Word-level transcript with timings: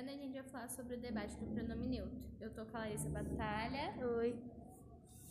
Ana 0.00 0.12
e 0.12 0.14
a 0.14 0.18
gente 0.18 0.32
vai 0.32 0.42
falar 0.44 0.68
sobre 0.70 0.94
o 0.94 0.98
debate 0.98 1.34
do 1.36 1.46
pronome 1.54 1.86
neutro. 1.86 2.18
Eu 2.40 2.50
tô 2.50 2.64
com 2.64 2.74
a 2.78 2.80
Larissa 2.80 3.10
Batalha. 3.10 3.92
Oi. 4.16 4.34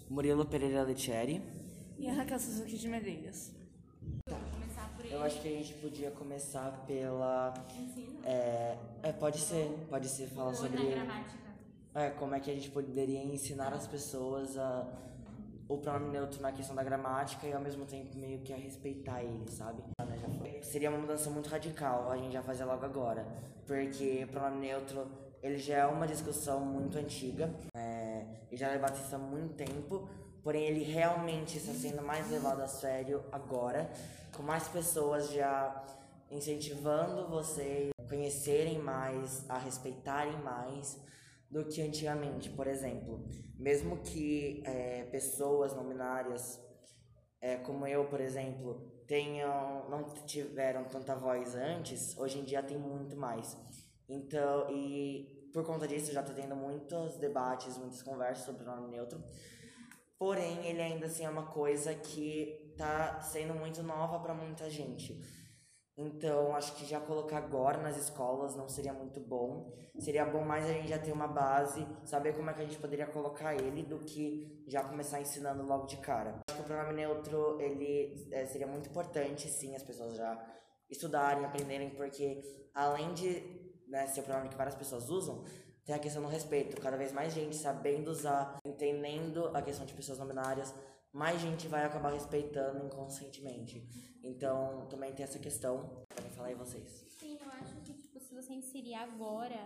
Murilo 0.07 0.45
Pereira 0.45 0.83
Letieri. 0.83 1.41
E 1.97 2.07
a 2.07 2.13
Raquel 2.13 2.37
Suzuki 2.37 2.77
de 2.77 2.87
Medeiros. 2.87 3.51
Ele. 4.99 5.11
Eu 5.11 5.23
acho 5.23 5.41
que 5.41 5.47
a 5.47 5.51
gente 5.51 5.73
podia 5.75 6.11
começar 6.11 6.85
pela. 6.85 7.51
Ensino. 7.75 8.23
É, 8.23 8.77
é, 9.01 9.11
pode 9.11 9.39
ser, 9.39 9.67
pode 9.89 10.07
ser 10.07 10.27
falar 10.27 10.49
Ou 10.49 10.55
sobre 10.55 10.83
na 10.83 10.89
gramática. 10.91 11.49
é, 11.95 12.09
como 12.11 12.35
é 12.35 12.39
que 12.39 12.51
a 12.51 12.53
gente 12.53 12.69
poderia 12.69 13.23
ensinar 13.23 13.73
as 13.73 13.87
pessoas 13.87 14.55
a, 14.55 14.87
o 15.67 15.79
pronome 15.79 16.11
neutro 16.11 16.39
na 16.41 16.51
questão 16.51 16.75
da 16.75 16.83
gramática 16.83 17.47
e 17.47 17.53
ao 17.53 17.61
mesmo 17.61 17.87
tempo 17.87 18.15
meio 18.15 18.39
que 18.41 18.53
a 18.53 18.57
respeitar 18.57 19.23
ele, 19.23 19.49
sabe? 19.49 19.81
Seria 20.69 20.91
uma 20.91 20.99
mudança 20.99 21.31
muito 21.31 21.49
radical 21.49 22.11
a 22.11 22.15
gente 22.15 22.31
já 22.31 22.43
fazer 22.43 22.63
logo 22.63 22.85
agora, 22.85 23.25
porque 23.65 24.27
pronome 24.31 24.67
neutro 24.67 25.09
ele 25.41 25.57
já 25.57 25.77
é 25.77 25.85
uma 25.87 26.05
discussão 26.05 26.59
muito 26.59 26.95
antiga, 26.99 27.51
é, 27.75 28.23
e 28.51 28.55
já 28.55 28.67
é 28.67 28.73
debatista 28.73 29.15
há 29.15 29.19
muito 29.19 29.55
tempo, 29.55 30.07
porém 30.43 30.65
ele 30.65 30.83
realmente 30.83 31.57
está 31.57 31.73
sendo 31.73 32.03
mais 32.03 32.29
levado 32.29 32.61
a 32.61 32.67
sério 32.67 33.23
agora, 33.31 33.89
com 34.37 34.43
mais 34.43 34.67
pessoas 34.67 35.31
já 35.31 35.83
incentivando 36.29 37.27
vocês 37.27 37.89
a 37.99 38.07
conhecerem 38.07 38.77
mais, 38.77 39.49
a 39.49 39.57
respeitarem 39.57 40.37
mais 40.43 41.01
do 41.49 41.65
que 41.65 41.81
antigamente, 41.81 42.47
por 42.51 42.67
exemplo. 42.67 43.27
Mesmo 43.57 43.97
que 44.03 44.61
é, 44.67 45.05
pessoas 45.05 45.75
não 45.75 45.89
binárias, 45.89 46.59
é, 47.41 47.55
como 47.55 47.87
eu, 47.87 48.05
por 48.05 48.21
exemplo, 48.21 48.88
tenham, 49.09 49.89
não 49.89 50.03
tiveram 50.27 50.83
tanta 50.83 51.15
voz 51.15 51.55
antes, 51.55 52.15
hoje 52.15 52.37
em 52.37 52.43
dia 52.43 52.61
tem 52.61 52.77
muito 52.77 53.17
mais. 53.17 53.57
Então, 54.07 54.69
e 54.69 55.49
por 55.51 55.65
conta 55.65 55.87
disso 55.87 56.13
já 56.13 56.21
tá 56.21 56.31
tendo 56.31 56.55
muitos 56.55 57.17
debates, 57.17 57.75
muitas 57.75 58.03
conversas 58.03 58.45
sobre 58.45 58.61
o 58.61 58.65
nome 58.67 58.87
neutro. 58.87 59.19
Porém, 60.15 60.63
ele 60.67 60.79
ainda 60.79 61.07
assim 61.07 61.25
é 61.25 61.29
uma 61.29 61.47
coisa 61.47 61.95
que 61.95 62.71
tá 62.77 63.19
sendo 63.19 63.55
muito 63.55 63.81
nova 63.81 64.19
para 64.19 64.35
muita 64.35 64.69
gente. 64.69 65.19
Então, 66.01 66.55
acho 66.55 66.77
que 66.77 66.85
já 66.85 66.97
colocar 66.97 67.39
agora 67.39 67.81
nas 67.81 67.97
escolas 67.97 68.55
não 68.55 68.69
seria 68.69 68.93
muito 68.93 69.19
bom. 69.19 69.69
Seria 69.99 70.25
bom 70.25 70.45
mais 70.45 70.63
a 70.63 70.71
gente 70.71 70.87
já 70.87 70.97
ter 70.97 71.11
uma 71.11 71.27
base, 71.27 71.85
saber 72.05 72.33
como 72.33 72.49
é 72.49 72.53
que 72.53 72.61
a 72.61 72.63
gente 72.63 72.77
poderia 72.77 73.05
colocar 73.05 73.53
ele, 73.53 73.83
do 73.83 73.99
que 73.99 74.63
já 74.65 74.81
começar 74.81 75.19
ensinando 75.19 75.61
logo 75.61 75.87
de 75.87 75.97
cara. 75.97 76.39
Acho 76.49 76.57
que 76.57 76.63
o 76.63 76.65
pronome 76.65 76.93
neutro, 76.93 77.59
ele 77.59 78.29
é, 78.31 78.45
seria 78.45 78.65
muito 78.65 78.89
importante, 78.89 79.49
sim, 79.49 79.75
as 79.75 79.83
pessoas 79.83 80.15
já 80.15 80.41
estudarem, 80.89 81.43
aprenderem, 81.43 81.89
porque 81.89 82.41
além 82.73 83.13
de 83.13 83.83
né, 83.89 84.07
ser 84.07 84.21
o 84.21 84.23
pronome 84.23 84.47
que 84.47 84.55
várias 84.55 84.75
pessoas 84.75 85.09
usam, 85.09 85.43
tem 85.85 85.93
a 85.93 85.99
questão 85.99 86.21
do 86.21 86.29
respeito. 86.29 86.79
Cada 86.79 86.95
vez 86.95 87.11
mais 87.11 87.33
gente 87.33 87.57
sabendo 87.57 88.09
usar, 88.09 88.57
entendendo 88.65 89.51
a 89.53 89.61
questão 89.61 89.85
de 89.85 89.93
pessoas 89.93 90.17
não 90.17 90.27
binárias, 90.27 90.73
mais 91.13 91.41
gente 91.41 91.67
vai 91.67 91.83
acabar 91.85 92.13
respeitando 92.13 92.85
inconscientemente. 92.85 93.83
Então, 94.23 94.87
também 94.89 95.13
tem 95.13 95.23
essa 95.23 95.39
questão. 95.39 96.05
Podem 96.15 96.31
falar 96.31 96.49
aí 96.49 96.55
vocês. 96.55 97.05
Sim, 97.19 97.37
eu 97.41 97.49
acho 97.51 97.75
que, 97.81 97.93
tipo, 97.93 98.19
se 98.19 98.33
você 98.33 98.53
inserir 98.53 98.93
agora, 98.95 99.57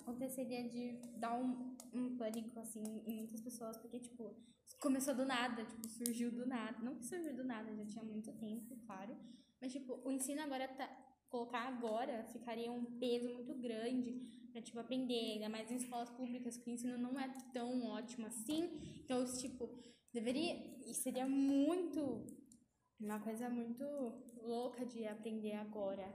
aconteceria 0.00 0.68
de 0.68 1.00
dar 1.16 1.34
um, 1.38 1.76
um 1.92 2.16
pânico, 2.16 2.58
assim, 2.60 2.82
em 3.06 3.16
muitas 3.16 3.40
pessoas, 3.40 3.76
porque, 3.76 3.98
tipo, 3.98 4.34
começou 4.80 5.14
do 5.14 5.24
nada, 5.24 5.64
tipo, 5.64 5.88
surgiu 5.88 6.30
do 6.30 6.46
nada. 6.46 6.78
Não 6.82 6.96
que 6.96 7.06
surgiu 7.06 7.34
do 7.34 7.44
nada, 7.44 7.74
já 7.74 7.86
tinha 7.86 8.04
muito 8.04 8.32
tempo, 8.32 8.76
claro. 8.86 9.16
Mas, 9.60 9.72
tipo, 9.72 10.00
o 10.04 10.10
ensino 10.10 10.42
agora 10.42 10.68
tá. 10.68 10.88
Colocar 11.28 11.68
agora 11.68 12.24
ficaria 12.32 12.72
um 12.72 12.98
peso 12.98 13.28
muito 13.28 13.54
grande 13.54 14.14
pra, 14.50 14.62
tipo, 14.62 14.78
aprender, 14.78 15.32
ainda 15.32 15.50
mais 15.50 15.70
em 15.70 15.76
escolas 15.76 16.08
públicas, 16.08 16.56
que 16.56 16.70
o 16.70 16.72
ensino 16.72 16.96
não 16.96 17.20
é 17.20 17.28
tão 17.52 17.84
ótimo 17.84 18.26
assim. 18.26 18.70
Então, 19.04 19.22
tipo, 19.36 19.68
deveria. 20.12 20.56
E 20.86 20.94
seria 20.94 21.26
muito 21.26 22.24
uma 23.00 23.20
coisa 23.20 23.48
muito 23.48 23.84
louca 24.42 24.84
de 24.84 25.06
aprender 25.06 25.54
agora. 25.54 26.06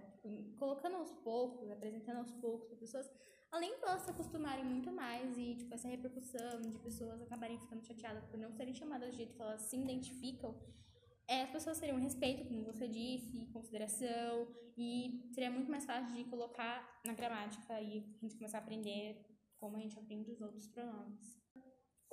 Colocando 0.57 0.97
aos 0.97 1.11
poucos, 1.11 1.69
apresentando 1.71 2.17
aos 2.17 2.31
poucos 2.31 2.67
para 2.67 2.77
pessoas, 2.77 3.09
além 3.51 3.75
de 3.75 3.83
elas 3.83 4.01
se 4.01 4.11
acostumarem 4.11 4.65
muito 4.65 4.91
mais 4.91 5.37
e, 5.37 5.55
tipo, 5.55 5.73
essa 5.73 5.87
repercussão 5.87 6.61
de 6.61 6.79
pessoas 6.79 7.21
acabarem 7.21 7.59
ficando 7.59 7.85
chateadas 7.85 8.25
por 8.25 8.37
não 8.37 8.51
serem 8.51 8.73
chamadas 8.73 9.11
do 9.11 9.15
jeito 9.15 9.33
que 9.33 9.41
elas 9.41 9.61
se 9.61 9.77
identificam, 9.77 10.59
é, 11.27 11.43
as 11.43 11.51
pessoas 11.51 11.79
teriam 11.79 11.99
respeito, 11.99 12.45
como 12.45 12.65
você 12.65 12.87
disse, 12.87 13.45
consideração, 13.53 14.47
e 14.77 15.29
seria 15.33 15.51
muito 15.51 15.71
mais 15.71 15.85
fácil 15.85 16.13
de 16.13 16.25
colocar 16.25 17.01
na 17.05 17.13
gramática 17.13 17.79
e 17.79 17.99
a 17.99 18.21
gente 18.21 18.35
começar 18.35 18.57
a 18.57 18.61
aprender 18.61 19.23
como 19.57 19.77
a 19.77 19.79
gente 19.79 19.97
aprende 19.97 20.31
os 20.31 20.41
outros 20.41 20.67
pronomes. 20.67 21.42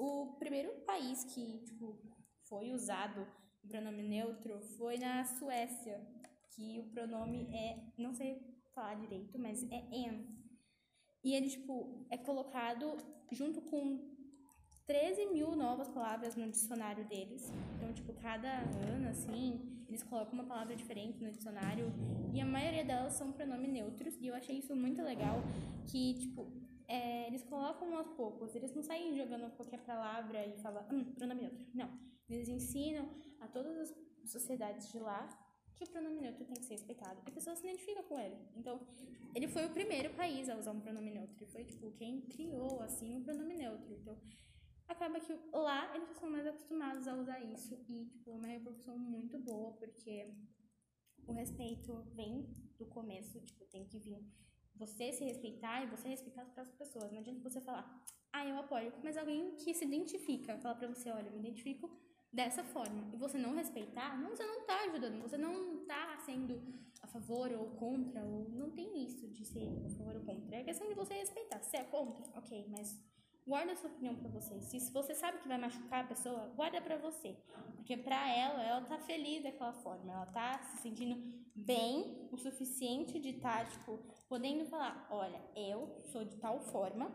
O 0.03 0.39
primeiro 0.39 0.71
país 0.87 1.25
que, 1.25 1.59
tipo, 1.59 2.01
foi 2.49 2.73
usado 2.73 3.27
o 3.63 3.69
pronome 3.69 4.03
neutro 4.03 4.59
foi 4.79 4.97
na 4.97 5.27
Suécia, 5.27 6.01
que 6.53 6.81
o 6.81 6.85
pronome 6.85 7.47
é, 7.55 7.93
não 7.99 8.15
sei 8.15 8.43
falar 8.75 8.95
direito, 8.95 9.39
mas 9.39 9.63
é 9.65 9.85
en. 9.93 10.27
E 11.23 11.35
ele, 11.35 11.51
tipo, 11.51 12.07
é 12.09 12.17
colocado 12.17 12.97
junto 13.31 13.61
com 13.61 14.11
13 14.87 15.27
mil 15.27 15.55
novas 15.55 15.89
palavras 15.89 16.35
no 16.35 16.51
dicionário 16.51 17.05
deles. 17.05 17.53
Então, 17.77 17.93
tipo, 17.93 18.15
cada 18.15 18.61
ano, 18.95 19.07
assim, 19.11 19.85
eles 19.87 20.03
colocam 20.03 20.33
uma 20.33 20.45
palavra 20.45 20.75
diferente 20.75 21.23
no 21.23 21.31
dicionário. 21.31 21.93
E 22.33 22.41
a 22.41 22.47
maioria 22.47 22.87
delas 22.87 23.13
são 23.13 23.33
pronomes 23.33 23.71
neutros. 23.71 24.17
E 24.17 24.29
eu 24.29 24.35
achei 24.35 24.61
isso 24.61 24.75
muito 24.75 25.03
legal, 25.03 25.43
que, 25.87 26.15
tipo, 26.15 26.51
é, 26.91 27.29
eles 27.29 27.45
colocam 27.45 27.97
aos 27.97 28.09
poucos. 28.09 28.55
Eles 28.55 28.75
não 28.75 28.83
saem 28.83 29.17
jogando 29.17 29.49
qualquer 29.57 29.81
palavra 29.85 30.45
e 30.45 30.59
falam, 30.59 30.85
hum, 30.93 31.05
pronome 31.15 31.43
neutro. 31.43 31.65
Não. 31.73 31.89
Eles 32.29 32.49
ensinam 32.49 33.09
a 33.39 33.47
todas 33.47 33.77
as 33.79 34.31
sociedades 34.31 34.91
de 34.91 34.99
lá 34.99 35.29
que 35.77 35.85
o 35.85 35.89
pronome 35.89 36.21
neutro 36.21 36.45
tem 36.45 36.57
que 36.57 36.65
ser 36.65 36.75
respeitado. 36.75 37.23
E 37.25 37.31
a 37.31 37.33
pessoa 37.33 37.55
se 37.55 37.65
identifica 37.65 38.03
com 38.03 38.19
ele. 38.19 38.37
Então, 38.57 38.81
ele 39.35 39.47
foi 39.47 39.65
o 39.67 39.71
primeiro 39.71 40.13
país 40.15 40.49
a 40.49 40.57
usar 40.57 40.73
um 40.73 40.81
pronome 40.81 41.13
neutro. 41.13 41.37
Ele 41.39 41.51
foi, 41.51 41.65
tipo, 41.65 41.93
quem 41.93 42.23
criou, 42.23 42.83
assim, 42.83 43.19
o 43.19 43.23
pronome 43.23 43.55
neutro. 43.55 43.95
Então, 43.95 44.21
acaba 44.89 45.21
que 45.21 45.33
lá 45.53 45.95
eles 45.95 46.17
são 46.19 46.29
mais 46.29 46.45
acostumados 46.45 47.07
a 47.07 47.15
usar 47.15 47.41
isso. 47.41 47.75
E, 47.89 48.07
tipo, 48.07 48.33
é 48.33 48.35
uma 48.35 48.49
repercussão 48.49 48.99
muito 48.99 49.39
boa, 49.39 49.73
porque 49.75 50.35
o 51.25 51.33
respeito 51.33 52.03
vem 52.17 52.53
do 52.77 52.87
começo. 52.87 53.41
Tipo, 53.41 53.65
tem 53.67 53.87
que 53.87 53.99
vir 54.01 54.19
você 54.83 55.13
se 55.13 55.23
respeitar 55.25 55.85
e 55.85 55.87
você 55.95 56.09
respeitar 56.09 56.47
as 56.57 56.73
pessoas. 56.73 57.13
Não 57.13 57.19
adianta 57.21 57.49
você 57.49 57.61
falar, 57.61 57.85
ah, 58.33 58.47
eu 58.47 58.59
apoio. 58.59 58.93
Mas 59.05 59.17
alguém 59.17 59.55
que 59.57 59.75
se 59.75 59.85
identifica, 59.85 60.57
fala 60.59 60.75
pra 60.75 60.89
você, 60.89 61.11
olha, 61.11 61.29
eu 61.29 61.33
me 61.33 61.41
identifico 61.41 61.91
dessa 62.33 62.63
forma, 62.63 63.11
e 63.13 63.17
você 63.17 63.37
não 63.37 63.55
respeitar, 63.57 64.17
não, 64.17 64.31
você 64.31 64.47
não 64.47 64.65
tá 64.65 64.85
ajudando, 64.85 65.21
você 65.21 65.37
não 65.37 65.85
tá 65.85 66.17
sendo 66.25 66.63
a 67.03 67.07
favor 67.09 67.51
ou 67.53 67.71
contra, 67.71 68.25
ou 68.25 68.49
não 68.51 68.71
tem 68.71 69.05
isso 69.05 69.27
de 69.29 69.45
ser 69.45 69.69
a 69.85 69.91
favor 69.91 70.15
ou 70.15 70.23
contra. 70.23 70.57
É 70.57 70.63
questão 70.63 70.89
de 70.89 70.95
você 70.95 71.15
respeitar. 71.15 71.61
Se 71.61 71.77
é 71.77 71.85
contra, 71.85 72.25
ok, 72.39 72.67
mas 72.69 72.97
guarda 73.47 73.77
sua 73.77 73.91
opinião 73.91 74.15
pra 74.15 74.29
você. 74.29 74.61
Se 74.61 74.81
se 74.81 74.93
você 74.93 75.15
sabe 75.15 75.39
que 75.39 75.49
vai 75.49 75.59
machucar 75.59 76.05
a 76.05 76.09
pessoa, 76.09 76.53
guarda 76.57 76.81
pra 76.81 76.97
você. 76.99 77.37
Porque 77.77 77.97
pra 77.97 78.29
ela, 78.35 78.63
ela 78.63 78.83
tá 78.83 78.99
feliz 78.99 79.43
daquela 79.43 79.73
forma, 79.73 80.13
ela 80.13 80.27
tá 80.27 80.63
se 80.63 80.83
sentindo 80.83 81.17
bem 81.55 82.29
o 82.31 82.37
suficiente 82.37 83.19
de 83.19 83.31
estar, 83.31 83.65
tá, 83.65 83.71
tipo, 83.71 83.99
podendo 84.29 84.65
falar, 84.67 85.09
olha, 85.11 85.41
eu 85.57 86.01
sou 86.13 86.25
de 86.25 86.37
tal 86.37 86.61
forma 86.61 87.11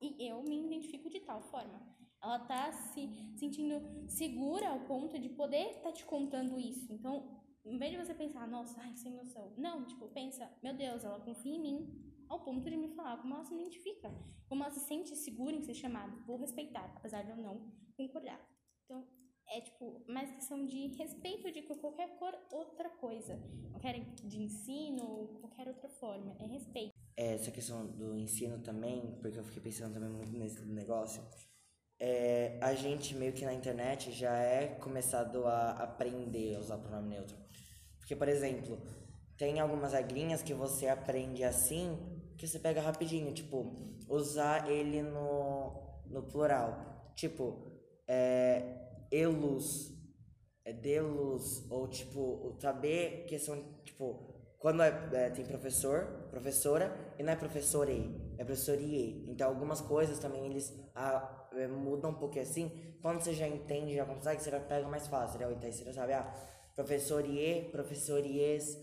e 0.00 0.28
eu 0.28 0.42
me 0.42 0.66
identifico 0.66 1.08
de 1.08 1.20
tal 1.20 1.40
forma. 1.42 1.80
Ela 2.22 2.40
tá 2.40 2.72
se 2.72 3.08
sentindo 3.36 3.80
segura 4.08 4.68
ao 4.68 4.80
ponto 4.80 5.18
de 5.18 5.28
poder 5.28 5.68
estar 5.70 5.90
tá 5.90 5.92
te 5.92 6.04
contando 6.04 6.58
isso. 6.58 6.92
Então, 6.92 7.42
em 7.64 7.78
vez 7.78 7.92
de 7.92 7.98
você 7.98 8.14
pensar, 8.14 8.48
nossa, 8.48 8.80
ai, 8.80 8.96
sem 8.96 9.14
noção. 9.14 9.52
Não, 9.56 9.84
tipo, 9.84 10.08
pensa, 10.08 10.50
meu 10.62 10.74
Deus, 10.74 11.04
ela 11.04 11.20
confia 11.20 11.54
em 11.54 11.60
mim 11.60 12.05
ao 12.28 12.44
ponto 12.44 12.68
de 12.68 12.76
me 12.76 12.88
falar 12.94 13.18
como 13.18 13.34
ela 13.34 13.44
se 13.44 13.54
identifica, 13.54 14.12
como 14.48 14.62
ela 14.62 14.72
se 14.72 14.80
sente 14.80 15.14
segura 15.16 15.54
em 15.54 15.62
ser 15.62 15.74
chamada. 15.74 16.16
Vou 16.26 16.38
respeitar, 16.38 16.92
apesar 16.96 17.22
de 17.22 17.30
eu 17.30 17.36
não 17.36 17.72
concordar. 17.96 18.40
Então, 18.84 19.06
é 19.48 19.60
tipo 19.60 20.04
mais 20.08 20.30
questão 20.32 20.66
de 20.66 20.88
respeito 20.96 21.50
de 21.52 21.62
qualquer 21.62 22.18
outra 22.50 22.90
coisa, 22.90 23.40
qualquer 23.70 23.98
de 24.00 24.42
ensino 24.42 25.02
ou 25.02 25.40
qualquer 25.40 25.68
outra 25.68 25.88
forma, 25.88 26.36
é 26.40 26.46
respeito. 26.46 26.92
É, 27.16 27.34
essa 27.34 27.50
questão 27.50 27.86
do 27.86 28.16
ensino 28.16 28.58
também, 28.60 29.18
porque 29.20 29.38
eu 29.38 29.44
fiquei 29.44 29.62
pensando 29.62 29.94
também 29.94 30.10
muito 30.10 30.32
nesse 30.36 30.64
negócio 30.66 31.22
é, 31.98 32.58
a 32.60 32.74
gente 32.74 33.14
meio 33.14 33.32
que 33.32 33.44
na 33.44 33.54
internet 33.54 34.12
já 34.12 34.36
é 34.36 34.66
começado 34.66 35.46
a 35.46 35.70
aprender 35.70 36.56
a 36.56 36.60
usar 36.60 36.78
pronome 36.78 37.08
neutro. 37.08 37.36
Porque, 37.98 38.14
por 38.14 38.28
exemplo, 38.28 38.78
tem 39.36 39.60
algumas 39.60 39.92
regrinhas 39.92 40.42
que 40.42 40.54
você 40.54 40.88
aprende 40.88 41.42
assim 41.42 41.98
que 42.36 42.46
você 42.46 42.58
pega 42.58 42.80
rapidinho, 42.80 43.32
tipo, 43.32 43.96
usar 44.08 44.70
ele 44.70 45.02
no, 45.02 46.02
no 46.06 46.22
plural. 46.22 47.12
Tipo, 47.14 47.66
é, 48.06 49.06
elus, 49.10 49.92
é 50.64 50.74
ou 51.70 51.88
tipo, 51.88 52.56
saber 52.60 53.24
questão, 53.26 53.62
tipo, 53.84 54.36
quando 54.58 54.82
é, 54.82 55.08
é, 55.12 55.30
tem 55.30 55.44
professor, 55.44 56.28
professora 56.30 57.14
e 57.18 57.22
não 57.22 57.32
é 57.32 57.36
professor 57.36 57.88
E, 57.88 58.34
é 58.38 58.44
professor 58.44 58.80
IE. 58.80 59.24
Então 59.28 59.48
algumas 59.48 59.80
coisas 59.80 60.18
também 60.18 60.46
eles 60.46 60.74
é, 61.54 61.68
mudam 61.68 62.10
um 62.10 62.14
pouquinho 62.14 62.42
assim. 62.42 62.96
Quando 63.00 63.20
você 63.20 63.32
já 63.32 63.46
entende, 63.46 63.94
já 63.94 64.04
consegue, 64.04 64.42
você 64.42 64.50
já 64.50 64.58
pega 64.58 64.88
mais 64.88 65.06
fácil, 65.06 65.38
né? 65.38 65.46
Então 65.52 65.70
você 65.70 65.84
já 65.84 65.92
sabe, 65.92 66.14
ah, 66.14 66.34
professor 66.74 67.24
IE, 67.24 67.68
professor 67.70 68.24
IES. 68.24 68.76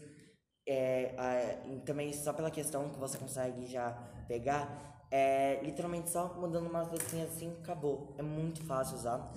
É, 0.66 1.60
também 1.86 2.14
só 2.14 2.32
pela 2.32 2.50
questão 2.50 2.90
que 2.90 3.00
você 3.00 3.18
consegue 3.18 3.68
já 3.68 3.92
pegar, 4.28 5.06
é 5.12 5.60
literalmente 5.64 6.10
só 6.10 6.34
mudando 6.40 6.68
umas 6.68 6.92
letrinhas 6.92 7.30
assim, 7.32 7.56
acabou. 7.62 8.16
É 8.18 8.22
muito 8.22 8.66
fácil 8.66 8.96
usar. 8.96 9.32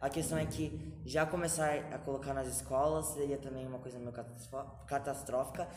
A 0.00 0.10
questão 0.10 0.38
é 0.38 0.46
que 0.46 1.00
já 1.04 1.24
começar 1.26 1.74
a 1.92 1.98
colocar 1.98 2.34
nas 2.34 2.46
escolas 2.46 3.06
seria 3.06 3.38
também 3.38 3.66
uma 3.66 3.78
coisa 3.78 3.98
meio 3.98 4.12
catastrófica, 4.86 5.68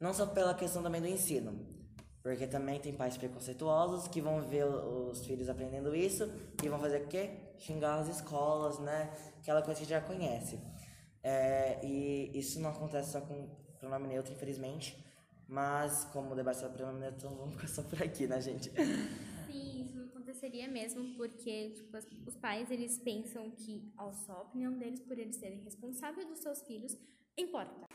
não 0.00 0.14
só 0.14 0.26
pela 0.26 0.54
questão 0.54 0.82
também 0.82 1.00
do 1.00 1.08
ensino, 1.08 1.66
porque 2.22 2.46
também 2.46 2.80
tem 2.80 2.92
pais 2.92 3.16
preconceituosos 3.16 4.08
que 4.08 4.20
vão 4.20 4.40
ver 4.42 4.64
os 4.64 5.26
filhos 5.26 5.48
aprendendo 5.48 5.94
isso 5.94 6.30
e 6.62 6.68
vão 6.68 6.78
fazer 6.78 7.02
o 7.02 7.08
quê? 7.08 7.52
Xingar 7.58 7.98
as 7.98 8.08
escolas, 8.08 8.78
né? 8.78 9.10
Aquela 9.40 9.60
coisa 9.60 9.80
que 9.80 9.86
já 9.86 10.00
conhece. 10.00 10.58
É, 11.22 11.84
e 11.84 12.38
isso 12.38 12.60
não 12.60 12.70
acontece 12.70 13.12
só 13.12 13.20
com 13.20 13.50
pronome 13.78 14.08
neutro, 14.08 14.32
infelizmente, 14.32 14.96
mas 15.46 16.04
como 16.06 16.32
o 16.32 16.34
debate 16.34 16.58
sobre 16.58 16.76
pronome 16.76 17.00
neutro, 17.00 17.18
então 17.18 17.36
vamos 17.36 17.54
ficar 17.54 17.68
só 17.68 17.82
por 17.82 18.02
aqui, 18.02 18.26
né, 18.26 18.40
gente? 18.40 18.70
Sim, 19.46 19.82
isso 19.82 19.96
não 19.96 20.06
aconteceria 20.06 20.68
mesmo, 20.68 21.14
porque 21.16 21.70
tipo, 21.70 21.96
os 22.26 22.36
pais 22.36 22.70
eles 22.70 22.98
pensam 22.98 23.50
que 23.50 23.92
a 23.96 24.12
só 24.12 24.42
opinião 24.42 24.76
deles, 24.78 25.00
por 25.00 25.18
eles 25.18 25.36
serem 25.36 25.60
responsáveis 25.60 26.26
dos 26.28 26.40
seus 26.40 26.62
filhos, 26.62 26.96
importa. 27.36 27.86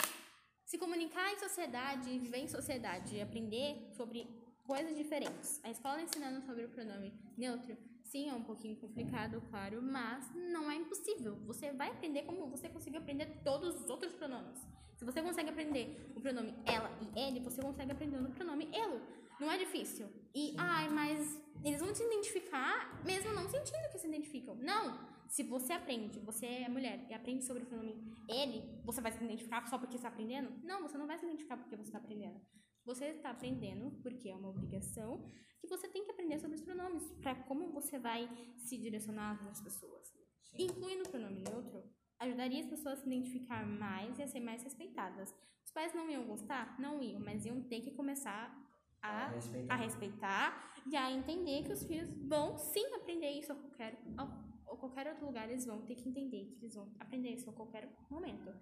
Se 0.65 0.77
comunicar 0.77 1.31
em 1.31 1.38
sociedade, 1.38 2.18
viver 2.18 2.39
em 2.39 2.47
sociedade 2.47 3.21
aprender 3.21 3.91
sobre 3.95 4.27
coisas 4.63 4.95
diferentes. 4.97 5.59
A 5.63 5.69
escola 5.69 6.01
ensinando 6.01 6.44
sobre 6.45 6.65
o 6.65 6.69
pronome 6.69 7.13
neutro, 7.38 7.77
sim, 8.13 8.30
é 8.30 8.33
um 8.33 8.44
pouquinho 8.44 8.75
complicado, 8.75 9.42
claro, 9.50 9.81
mas 9.81 10.31
não 10.36 10.69
é 10.69 10.75
impossível. 10.75 11.36
Você 11.48 11.71
vai 11.71 11.89
aprender 11.89 12.21
como 12.21 12.48
você 12.48 12.69
conseguiu 12.69 13.01
aprender 13.01 13.25
todos 13.44 13.81
os 13.81 13.89
outros 13.89 14.13
pronomes. 14.13 14.60
Se 14.95 15.04
você 15.04 15.19
consegue 15.19 15.50
aprender 15.50 16.13
o 16.15 16.21
pronome 16.21 16.54
ela 16.63 16.92
e 17.01 17.19
ele, 17.19 17.39
você 17.39 17.60
consegue 17.60 17.92
aprender 17.92 18.18
o 18.18 18.31
pronome 18.31 18.69
elo. 18.71 19.01
Não 19.39 19.51
é 19.51 19.57
difícil. 19.57 20.07
E, 20.36 20.54
ai, 20.60 20.88
mas 20.89 21.42
eles 21.65 21.80
vão 21.80 21.94
se 21.94 22.04
identificar 22.04 23.04
mesmo 23.04 23.33
não 23.33 23.50
sentindo 23.50 23.89
que 23.92 23.98
se 23.98 24.07
identificam. 24.07 24.56
Não! 24.57 25.12
Se 25.27 25.42
você 25.42 25.74
aprende, 25.74 26.19
você 26.19 26.45
é 26.45 26.69
mulher 26.69 27.07
e 27.10 27.13
aprende 27.15 27.44
sobre 27.44 27.63
o 27.63 27.65
pronome 27.65 27.95
ele, 28.30 28.80
você 28.86 29.01
vai 29.01 29.12
se 29.12 29.24
identificar 29.24 29.65
só 29.68 29.80
porque 29.80 29.95
está 29.95 30.10
aprendendo? 30.10 30.54
Não, 30.63 30.83
você 30.83 30.95
não 31.00 31.07
vai 31.07 31.18
se 31.18 31.25
identificar 31.25 31.57
porque 31.57 31.75
você 31.75 31.89
está 31.89 31.98
aprendendo. 31.98 32.39
Você 32.85 33.06
está 33.06 33.30
aprendendo 33.30 33.91
porque 34.01 34.30
é 34.30 34.35
uma 34.35 34.50
obrigação 34.50 35.24
que 35.59 35.68
você 35.68 35.88
tem 35.88 36.03
que 36.03 36.12
aprender 36.12 36.38
sobre 36.39 36.56
os 36.57 36.62
pronomes, 36.62 37.09
para 37.21 37.35
como 37.44 37.71
você 37.71 37.97
vai 37.97 38.30
se 38.57 38.77
direcionar 38.77 39.41
às 39.50 39.62
pessoas. 39.62 40.13
Incluindo 40.59 41.03
o 41.03 41.09
pronome 41.09 41.39
neutro, 41.39 41.83
ajudaria 42.19 42.59
as 42.59 42.68
pessoas 42.68 43.00
a 43.00 43.01
se 43.01 43.07
identificar 43.07 43.65
mais 43.65 44.19
e 44.19 44.24
a 44.24 44.27
ser 44.27 44.41
mais 44.41 44.62
respeitadas. 44.63 45.33
Os 45.65 45.71
pais 45.71 45.94
não 45.94 46.09
iam 46.09 46.25
gostar? 46.25 46.77
Não 46.80 47.01
iam, 47.01 47.21
mas 47.21 47.45
iam 47.45 47.62
ter 47.63 47.81
que 47.81 47.91
começar 47.91 48.53
a, 49.01 49.27
A 49.27 49.29
respeitar. 49.29 49.74
a 49.74 49.77
respeitar 49.77 50.74
e 50.86 50.95
a 50.95 51.12
entender 51.12 51.63
que 51.63 51.71
os 51.74 51.83
filhos 51.83 52.09
vão 52.27 52.57
sim 52.57 52.86
aprender 52.94 53.31
isso 53.31 53.51
a 53.51 53.56
qualquer, 53.56 53.97
a, 54.18 54.24
a 54.24 54.75
qualquer 54.77 55.07
outro 55.07 55.25
lugar, 55.25 55.50
eles 55.50 55.65
vão 55.65 55.81
ter 55.81 55.95
que 55.95 56.07
entender 56.09 56.53
que 56.57 56.65
eles 56.65 56.75
vão 56.75 56.94
aprender 57.00 57.29
isso 57.29 57.50
a 57.50 57.53
qualquer 57.53 57.89
momento. 58.09 58.53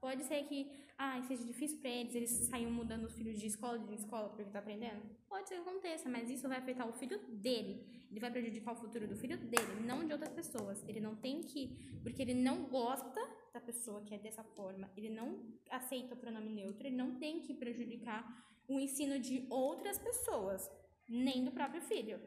Pode 0.00 0.24
ser 0.24 0.44
que 0.44 0.70
ah, 0.96 1.20
seja 1.22 1.44
difícil 1.44 1.78
para 1.78 1.90
eles, 1.90 2.14
eles 2.14 2.30
saiam 2.30 2.70
mudando 2.70 3.04
os 3.04 3.14
filhos 3.14 3.38
de 3.38 3.46
escola 3.46 3.78
de 3.78 3.94
escola 3.94 4.28
porque 4.28 4.44
tá 4.50 4.58
aprendendo. 4.58 5.02
Pode 5.28 5.48
ser 5.48 5.56
que 5.56 5.60
aconteça, 5.60 6.08
mas 6.08 6.30
isso 6.30 6.48
vai 6.48 6.58
afetar 6.58 6.88
o 6.88 6.92
filho 6.92 7.18
dele. 7.28 7.86
Ele 8.10 8.20
vai 8.20 8.30
prejudicar 8.30 8.72
o 8.72 8.76
futuro 8.76 9.06
do 9.06 9.16
filho 9.16 9.36
dele, 9.36 9.80
não 9.86 10.06
de 10.06 10.12
outras 10.12 10.32
pessoas. 10.32 10.82
Ele 10.88 11.00
não 11.00 11.14
tem 11.16 11.42
que. 11.42 11.76
Porque 12.02 12.22
ele 12.22 12.34
não 12.34 12.64
gosta 12.64 13.20
da 13.52 13.60
pessoa 13.60 14.02
que 14.02 14.14
é 14.14 14.18
dessa 14.18 14.44
forma, 14.44 14.90
ele 14.96 15.10
não 15.10 15.42
aceita 15.70 16.14
o 16.14 16.16
pronome 16.16 16.50
neutro, 16.50 16.86
ele 16.86 16.96
não 16.96 17.18
tem 17.18 17.40
que 17.40 17.52
prejudicar 17.52 18.24
o 18.68 18.78
ensino 18.78 19.18
de 19.18 19.46
outras 19.50 19.98
pessoas, 19.98 20.70
nem 21.08 21.44
do 21.44 21.50
próprio 21.50 21.82
filho. 21.82 22.20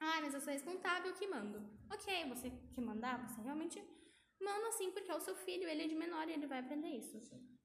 Ah, 0.00 0.20
mas 0.22 0.34
eu 0.34 0.40
sou 0.40 0.52
responsável 0.52 1.12
que 1.14 1.26
mando. 1.26 1.62
Ok, 1.92 2.28
você 2.28 2.50
que 2.72 2.80
mandar, 2.80 3.28
você 3.28 3.40
realmente 3.42 3.80
manda 4.40 4.72
sim, 4.72 4.90
porque 4.90 5.10
é 5.10 5.14
o 5.14 5.20
seu 5.20 5.34
filho, 5.34 5.68
ele 5.68 5.84
é 5.84 5.88
de 5.88 5.94
menor 5.94 6.28
e 6.28 6.32
ele 6.32 6.46
vai 6.46 6.60
aprender 6.60 6.88
isso. 6.88 7.20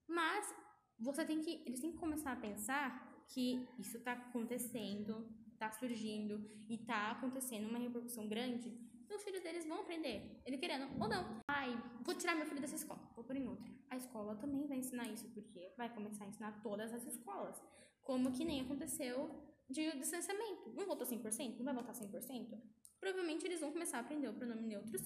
Mas 0.07 0.53
você 0.99 1.25
tem 1.25 1.41
que, 1.41 1.63
eles 1.65 1.79
têm 1.79 1.91
que 1.91 1.97
começar 1.97 2.31
a 2.31 2.35
pensar 2.35 3.23
que 3.27 3.67
isso 3.79 3.99
tá 4.01 4.13
acontecendo, 4.13 5.27
tá 5.57 5.71
surgindo 5.71 6.49
e 6.69 6.77
tá 6.77 7.11
acontecendo 7.11 7.67
uma 7.67 7.79
repercussão 7.79 8.27
grande. 8.27 8.69
Então 9.03 9.17
os 9.17 9.23
filhos 9.23 9.43
deles 9.43 9.65
vão 9.65 9.81
aprender, 9.81 10.41
ele 10.45 10.57
querendo 10.57 10.89
ou 11.01 11.07
não. 11.07 11.41
Ai, 11.47 11.71
vou 12.01 12.15
tirar 12.15 12.35
meu 12.35 12.45
filho 12.45 12.61
dessa 12.61 12.75
escola, 12.75 13.01
vou 13.15 13.23
por 13.23 13.35
em 13.35 13.47
outra. 13.47 13.71
A 13.89 13.97
escola 13.97 14.35
também 14.35 14.67
vai 14.67 14.77
ensinar 14.77 15.07
isso, 15.09 15.29
porque 15.29 15.73
vai 15.77 15.93
começar 15.93 16.25
a 16.25 16.27
ensinar 16.27 16.61
todas 16.61 16.93
as 16.93 17.05
escolas. 17.05 17.61
Como 18.01 18.31
que 18.31 18.43
nem 18.43 18.61
aconteceu 18.61 19.29
de 19.69 19.91
distanciamento. 19.97 20.71
Não 20.73 20.85
voltou 20.85 21.07
100%? 21.07 21.57
Não 21.57 21.65
vai 21.65 21.73
voltar 21.73 21.93
100%? 21.93 22.59
Provavelmente 23.05 23.45
eles 23.45 23.59
vão 23.59 23.71
começar 23.71 23.99
a 23.99 24.01
aprender 24.01 24.27
o 24.27 24.33
pronome 24.33 24.63
neutro 24.63 24.97
100%. 24.97 25.03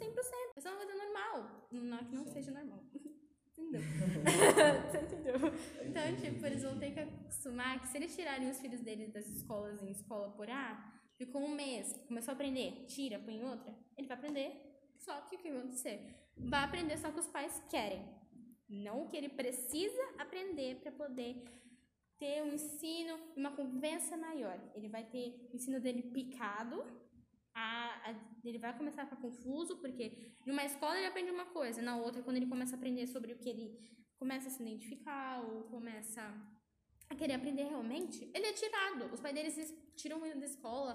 Isso 0.56 0.66
é 0.66 0.72
uma 0.72 0.78
coisa 0.78 0.96
normal. 0.96 1.68
Não 1.70 1.98
é 1.98 2.04
que 2.06 2.16
não 2.16 2.26
seja 2.26 2.50
normal. 2.50 2.82
Entendeu? 3.58 3.82
Entendeu? 5.04 5.36
Então, 5.84 6.16
tipo, 6.16 6.46
eles 6.46 6.64
vão 6.64 6.80
ter 6.80 6.94
que 6.94 7.00
acostumar 7.02 7.78
que 7.82 7.90
se 7.90 7.98
eles 7.98 8.16
tirarem 8.16 8.50
os 8.50 8.58
filhos 8.62 8.80
deles 8.80 9.12
das 9.12 9.28
escolas 9.28 9.84
em 9.84 9.92
escola 9.92 10.32
por 10.32 10.50
A, 10.50 10.98
ficou 11.18 11.42
um 11.42 11.54
mês, 11.54 11.94
começou 12.08 12.32
a 12.32 12.36
aprender, 12.36 12.86
tira, 12.86 13.20
põe 13.20 13.44
outra, 13.44 13.76
ele 13.98 14.08
vai 14.08 14.16
aprender. 14.16 14.50
Só 14.96 15.20
que 15.24 15.36
o 15.36 15.40
que 15.40 15.52
vai 15.52 15.60
acontecer? 15.60 16.00
Vai 16.38 16.64
aprender 16.64 16.98
só 16.98 17.10
o 17.10 17.12
que 17.12 17.20
os 17.20 17.28
pais 17.28 17.62
querem. 17.70 18.02
Não 18.70 19.04
o 19.04 19.10
que 19.10 19.18
ele 19.18 19.28
precisa 19.28 20.02
aprender 20.18 20.78
para 20.78 20.94
poder 20.94 21.44
ter 22.18 22.44
um 22.44 22.54
ensino, 22.54 23.20
uma 23.36 23.52
convivência 23.52 24.16
maior. 24.16 24.58
Ele 24.74 24.88
vai 24.88 25.04
ter 25.04 25.50
o 25.52 25.56
ensino 25.58 25.82
dele 25.82 26.02
picado, 26.02 26.82
a, 27.62 28.10
a- 28.10 28.16
ele 28.50 28.60
vai 28.66 28.72
começar 28.80 29.02
a 29.04 29.06
ficar 29.08 29.22
confuso, 29.28 29.74
porque 29.84 30.06
numa 30.46 30.64
escola 30.72 30.98
ele 30.98 31.08
aprende 31.12 31.32
uma 31.38 31.46
coisa, 31.58 31.82
na 31.82 31.96
outra, 32.06 32.22
quando 32.26 32.38
ele 32.38 32.52
começa 32.54 32.74
a 32.76 32.78
aprender 32.80 33.06
sobre 33.16 33.34
o 33.34 33.38
que 33.42 33.50
ele 33.54 33.68
começa 34.22 34.48
a 34.48 34.52
se 34.56 34.62
identificar 34.66 35.32
ou 35.48 35.64
começa 35.76 36.22
a 37.12 37.16
querer 37.16 37.34
aprender 37.40 37.64
realmente, 37.74 38.20
ele 38.36 38.46
é 38.52 38.54
tirado. 38.54 39.02
Os 39.14 39.20
pais 39.24 39.34
dele 39.36 39.52
tiram 40.02 40.26
ele 40.26 40.40
da 40.40 40.46
escola, 40.54 40.94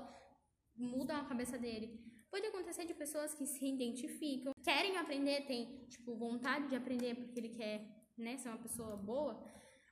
mudam 0.77 1.17
a 1.21 1.25
cabeça 1.33 1.59
dele. 1.59 1.87
Pode 2.31 2.47
acontecer 2.47 2.85
de 2.91 2.95
pessoas 2.95 3.35
que 3.35 3.47
se 3.47 3.65
identificam, 3.75 4.53
querem 4.69 4.97
aprender, 4.97 5.39
têm, 5.47 5.87
tipo, 5.95 6.15
vontade 6.17 6.69
de 6.69 6.77
aprender 6.77 7.15
porque 7.15 7.39
ele 7.41 7.51
quer, 7.61 7.77
né, 8.17 8.37
ser 8.39 8.49
uma 8.49 8.59
pessoa 8.67 8.97
boa, 8.97 9.35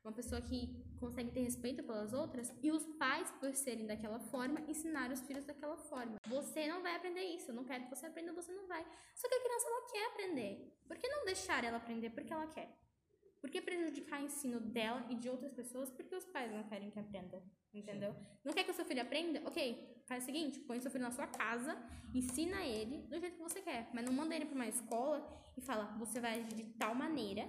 uma 0.05 0.13
pessoa 0.13 0.41
que 0.41 0.69
consegue 0.99 1.31
ter 1.31 1.41
respeito 1.41 1.83
pelas 1.83 2.13
outras, 2.13 2.53
e 2.63 2.71
os 2.71 2.85
pais, 2.99 3.31
por 3.41 3.55
serem 3.55 3.87
daquela 3.87 4.19
forma, 4.19 4.61
ensinaram 4.69 5.15
os 5.15 5.23
filhos 5.23 5.45
daquela 5.45 5.77
forma. 5.77 6.17
Você 6.27 6.67
não 6.67 6.83
vai 6.83 6.97
aprender 6.97 7.23
isso, 7.23 7.51
eu 7.51 7.55
não 7.55 7.65
quero 7.65 7.85
que 7.85 7.91
você 7.91 8.07
aprenda, 8.07 8.33
você 8.33 8.53
não 8.53 8.67
vai. 8.67 8.85
Só 9.15 9.29
que 9.29 9.35
a 9.35 9.43
criança, 9.43 9.67
ela 9.69 9.87
quer 9.93 10.07
aprender. 10.07 10.79
Por 10.87 10.97
que 10.97 11.09
não 11.09 11.25
deixar 11.25 11.65
ela 11.65 11.77
aprender 11.77 12.11
porque 12.11 12.33
ela 12.33 12.47
quer? 12.47 12.69
Por 13.41 13.51
que 13.51 13.61
prejudicar 13.61 14.21
o 14.23 14.25
ensino 14.25 14.61
dela 14.61 15.05
e 15.11 15.17
de 15.17 15.29
outras 15.29 15.53
pessoas 15.53 15.91
porque 15.91 16.15
os 16.15 16.25
pais 16.25 16.53
não 16.53 16.63
querem 16.63 16.91
que 16.91 17.01
aprenda? 17.01 17.43
Entendeu? 17.75 18.15
Não 18.45 18.53
quer 18.53 18.63
que 18.63 18.71
o 18.71 18.75
seu 18.75 18.85
filho 18.85 19.03
aprenda? 19.03 19.43
Ok, 19.45 20.03
faz 20.07 20.23
o 20.23 20.27
seguinte, 20.27 20.61
põe 20.61 20.79
seu 20.79 20.93
filho 20.93 21.03
na 21.03 21.11
sua 21.11 21.27
casa, 21.27 21.77
ensina 22.15 22.65
ele 22.65 22.99
do 23.09 23.19
jeito 23.19 23.37
que 23.37 23.43
você 23.43 23.61
quer, 23.61 23.91
mas 23.93 24.05
não 24.05 24.13
manda 24.13 24.37
ele 24.37 24.45
para 24.45 24.55
uma 24.55 24.69
escola 24.69 25.29
e 25.57 25.61
fala, 25.61 25.87
você 25.99 26.21
vai 26.21 26.39
agir 26.39 26.55
de 26.55 26.65
tal 26.75 26.95
maneira, 26.95 27.49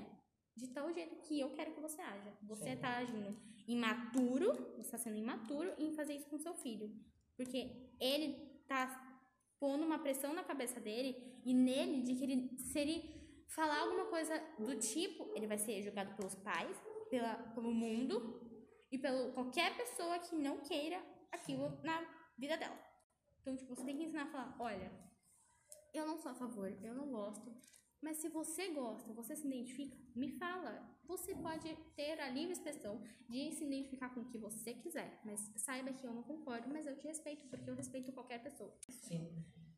de 0.55 0.67
tal 0.67 0.91
jeito 0.93 1.15
que 1.17 1.39
eu 1.39 1.53
quero 1.53 1.73
que 1.73 1.81
você 1.81 2.01
haja. 2.01 2.37
Você 2.43 2.75
Sim. 2.75 2.81
tá 2.81 2.97
agindo 2.97 3.37
imaturo, 3.67 4.53
você 4.75 4.81
está 4.81 4.97
sendo 4.97 5.17
imaturo 5.17 5.73
em 5.77 5.93
fazer 5.93 6.15
isso 6.15 6.29
com 6.29 6.37
seu 6.37 6.53
filho. 6.53 6.91
Porque 7.35 7.91
ele 7.99 8.63
tá 8.67 9.13
pondo 9.59 9.85
uma 9.85 9.99
pressão 9.99 10.33
na 10.33 10.43
cabeça 10.43 10.79
dele 10.79 11.41
e 11.45 11.53
nele 11.53 12.01
de 12.01 12.15
que 12.15 12.23
ele, 12.23 12.57
se 12.57 12.79
ele 12.79 13.45
falar 13.47 13.79
alguma 13.79 14.05
coisa 14.05 14.37
do 14.59 14.77
tipo, 14.77 15.31
ele 15.35 15.47
vai 15.47 15.57
ser 15.57 15.81
julgado 15.81 16.15
pelos 16.15 16.35
pais, 16.35 16.77
pela, 17.09 17.35
pelo 17.53 17.73
mundo 17.73 18.41
e 18.91 18.97
pelo 18.97 19.31
qualquer 19.33 19.75
pessoa 19.77 20.19
que 20.19 20.35
não 20.35 20.59
queira 20.61 21.01
aquilo 21.31 21.79
na 21.83 22.01
vida 22.37 22.57
dela. 22.57 22.77
Então, 23.41 23.55
tipo, 23.55 23.75
você 23.75 23.83
tem 23.83 23.97
que 23.97 24.03
ensinar 24.03 24.23
a 24.23 24.31
falar, 24.31 24.55
olha, 24.59 24.91
eu 25.93 26.05
não 26.07 26.17
sou 26.17 26.31
a 26.31 26.35
favor, 26.35 26.69
eu 26.81 26.93
não 26.93 27.11
gosto, 27.11 27.55
mas 28.03 28.17
se 28.17 28.27
você 28.29 28.69
gosta, 28.71 29.13
você 29.13 29.35
se 29.35 29.47
identifica, 29.47 29.95
me 30.13 30.29
fala. 30.37 30.83
Você 31.07 31.33
pode 31.35 31.75
ter 31.95 32.19
a 32.19 32.29
livre 32.29 32.53
expressão 32.53 33.01
de 33.29 33.51
se 33.51 33.63
identificar 33.63 34.09
com 34.13 34.21
o 34.21 34.25
que 34.25 34.37
você 34.37 34.73
quiser, 34.73 35.21
mas 35.23 35.51
saiba 35.55 35.93
que 35.93 36.05
eu 36.05 36.13
não 36.13 36.23
concordo, 36.23 36.69
mas 36.69 36.85
eu 36.85 36.95
te 36.97 37.07
respeito, 37.07 37.45
porque 37.47 37.69
eu 37.69 37.75
respeito 37.75 38.11
qualquer 38.11 38.41
pessoa. 38.43 38.73
Sim. 38.89 39.29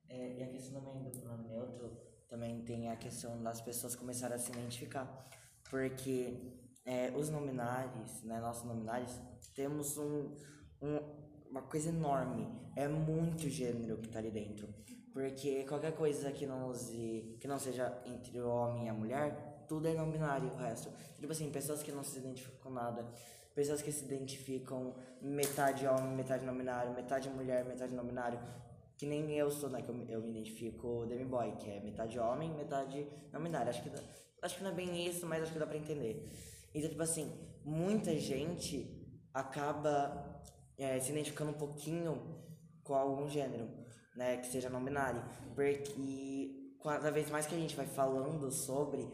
É, 0.09 0.37
e 0.37 0.43
a 0.43 0.47
questão 0.47 0.81
também 0.81 1.03
do 1.03 1.19
pronome 1.19 1.47
neutro 1.49 1.97
também 2.27 2.61
tem 2.63 2.89
a 2.89 2.95
questão 2.95 3.41
das 3.41 3.61
pessoas 3.61 3.95
começarem 3.95 4.35
a 4.35 4.39
se 4.39 4.51
identificar. 4.51 5.29
Porque 5.69 6.37
é, 6.85 7.11
os 7.15 7.29
nominares, 7.29 8.23
né, 8.23 8.39
nossos 8.39 8.63
nominares, 8.65 9.19
temos 9.53 9.97
um, 9.97 10.35
um, 10.81 10.97
uma 11.49 11.61
coisa 11.63 11.89
enorme. 11.89 12.47
É 12.75 12.87
muito 12.87 13.49
gênero 13.49 13.97
que 13.97 14.09
tá 14.09 14.19
ali 14.19 14.31
dentro. 14.31 14.67
Porque 15.15 15.63
qualquer 15.63 15.93
coisa 15.93 16.29
que 16.29 16.45
não 16.45 16.67
use, 16.67 17.37
que 17.39 17.47
não 17.47 17.57
seja 17.57 17.97
entre 18.05 18.37
o 18.37 18.49
homem 18.49 18.87
e 18.87 18.89
a 18.89 18.93
mulher, 18.93 19.63
tudo 19.65 19.87
é 19.87 19.93
não 19.93 20.11
binário 20.11 20.49
o 20.49 20.55
resto. 20.57 20.91
Tipo 21.17 21.31
assim, 21.31 21.49
pessoas 21.49 21.81
que 21.81 21.89
não 21.89 22.03
se 22.03 22.19
identificam 22.19 22.59
com 22.61 22.69
nada, 22.69 23.05
pessoas 23.55 23.81
que 23.81 23.93
se 23.93 24.03
identificam 24.03 24.93
metade 25.21 25.87
homem, 25.87 26.13
metade 26.17 26.45
não 26.45 26.53
binário, 26.53 26.93
metade 26.93 27.29
mulher, 27.29 27.63
metade 27.63 27.95
não 27.95 28.03
binário. 28.03 28.37
Que 28.97 29.05
nem 29.05 29.31
eu 29.31 29.49
sou, 29.49 29.69
né? 29.69 29.81
Que 29.81 29.87
eu, 29.87 29.95
eu 30.09 30.21
me 30.21 30.31
identifico 30.31 31.05
Demi 31.07 31.23
Boy, 31.23 31.53
que 31.61 31.69
é 31.69 31.79
metade 31.79 32.19
homem, 32.19 32.53
metade 32.53 33.07
não 33.31 33.41
binário. 33.41 33.69
Acho 33.69 33.83
que, 33.83 33.91
acho 34.41 34.57
que 34.57 34.63
não 34.65 34.71
é 34.71 34.73
bem 34.73 35.07
isso, 35.07 35.25
mas 35.25 35.43
acho 35.43 35.53
que 35.53 35.59
dá 35.59 35.65
pra 35.65 35.77
entender. 35.77 36.29
Então, 36.73 36.89
tipo 36.89 37.01
assim, 37.01 37.31
muita 37.63 38.13
gente 38.19 38.85
acaba 39.33 40.43
é, 40.77 40.99
se 40.99 41.13
identificando 41.13 41.51
um 41.51 41.57
pouquinho 41.57 42.21
com 42.83 42.93
algum 42.93 43.29
gênero, 43.29 43.84
né, 44.15 44.37
que 44.37 44.47
seja 44.47 44.69
não 44.69 44.83
binário, 44.83 45.23
porque 45.53 46.73
cada 46.81 47.11
vez 47.11 47.29
mais 47.29 47.45
que 47.45 47.55
a 47.55 47.57
gente 47.57 47.75
vai 47.75 47.85
falando 47.85 48.51
sobre, 48.51 49.07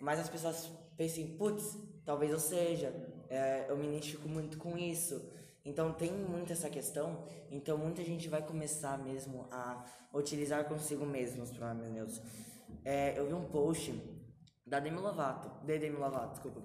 mais 0.00 0.18
as 0.18 0.28
pessoas 0.28 0.70
pensam, 0.96 1.26
putz, 1.36 1.76
talvez 2.04 2.30
eu 2.32 2.40
seja, 2.40 2.92
é, 3.28 3.66
eu 3.68 3.76
me 3.76 3.86
identifico 3.86 4.28
muito 4.28 4.58
com 4.58 4.76
isso. 4.76 5.20
Então 5.64 5.92
tem 5.92 6.10
muito 6.10 6.52
essa 6.52 6.70
questão, 6.70 7.26
então 7.50 7.76
muita 7.76 8.02
gente 8.02 8.26
vai 8.28 8.42
começar 8.42 8.96
mesmo 8.98 9.46
a 9.50 9.84
utilizar 10.14 10.64
consigo 10.64 11.04
mesmo 11.04 11.42
os 11.42 11.50
pronomes 11.50 11.90
neutros. 11.90 12.22
É, 12.84 13.18
eu 13.18 13.26
vi 13.26 13.34
um 13.34 13.44
post 13.44 13.92
da 14.66 14.80
Demi 14.80 14.98
Lovato, 14.98 15.64
de 15.66 15.78
Demi 15.78 15.96
Lovato, 15.96 16.32
desculpa, 16.32 16.62